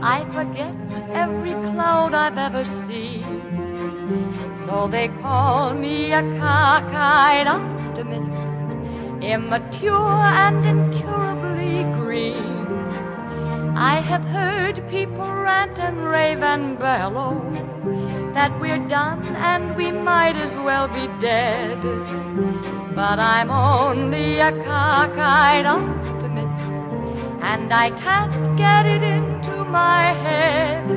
I 0.00 0.24
forget 0.32 1.02
every 1.10 1.54
cloud 1.72 2.14
I've 2.14 2.38
ever 2.38 2.64
seen. 2.64 4.54
So 4.54 4.86
they 4.86 5.08
call 5.08 5.74
me 5.74 6.12
a 6.12 6.22
cockeyed 6.38 7.48
optimist, 8.00 8.56
immature 9.22 10.22
and 10.46 10.64
incurably 10.64 11.84
green. 12.00 12.66
I 13.76 13.96
have 14.00 14.24
heard 14.24 14.88
people 14.88 15.26
rant 15.26 15.78
and 15.78 16.04
rave 16.04 16.42
and 16.42 16.78
bellow 16.78 17.34
that 18.32 18.58
we're 18.58 18.86
done 18.88 19.22
and 19.36 19.76
we 19.76 19.90
might 19.90 20.36
as 20.36 20.54
well 20.56 20.88
be 20.88 21.08
dead. 21.18 21.80
But 22.94 23.18
I'm 23.18 23.50
only 23.50 24.38
a 24.38 24.52
cockeyed 24.64 25.66
optimist, 25.66 26.82
and 27.42 27.72
I 27.72 27.90
can't 28.00 28.56
get 28.56 28.86
it 28.86 29.02
into 29.02 29.64
my 29.64 30.12
head. 30.24 30.90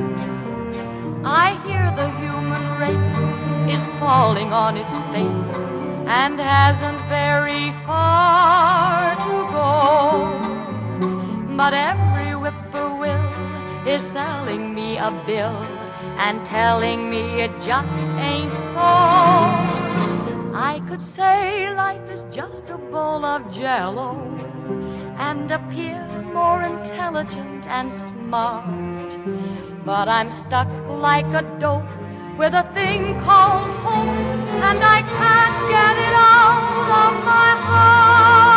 I 1.24 1.54
hear 1.66 1.84
the 1.96 2.10
human 2.22 2.64
race 2.80 3.34
is 3.74 3.88
falling 3.98 4.52
on 4.52 4.76
its 4.76 5.02
face 5.12 5.73
and 6.06 6.38
hasn't 6.38 7.00
very 7.08 7.72
far 7.86 9.14
to 9.16 9.32
go. 9.52 10.38
But 11.56 11.72
every 11.72 12.32
whippoorwill 12.32 13.88
is 13.88 14.02
selling 14.02 14.74
me 14.74 14.98
a 14.98 15.10
bill 15.26 15.64
and 16.18 16.44
telling 16.44 17.10
me 17.10 17.40
it 17.40 17.52
just 17.60 18.06
ain't 18.18 18.52
so. 18.52 18.80
I 20.54 20.80
could 20.88 21.02
say 21.02 21.74
life 21.74 22.10
is 22.10 22.24
just 22.24 22.70
a 22.70 22.78
bowl 22.78 23.24
of 23.24 23.52
jello 23.52 24.20
and 25.16 25.50
appear 25.50 26.06
more 26.32 26.62
intelligent 26.62 27.66
and 27.68 27.92
smart. 27.92 29.18
But 29.84 30.08
I'm 30.08 30.30
stuck 30.30 30.68
like 30.88 31.26
a 31.32 31.42
dope 31.58 32.03
with 32.36 32.52
a 32.52 32.64
thing 32.74 33.18
called 33.20 33.68
hope, 33.84 34.08
and 34.08 34.82
I 34.82 35.02
can't 35.02 35.58
get 35.70 35.96
it 36.06 36.14
out 36.14 36.88
of 37.04 37.24
my 37.24 37.50
heart. 37.62 38.53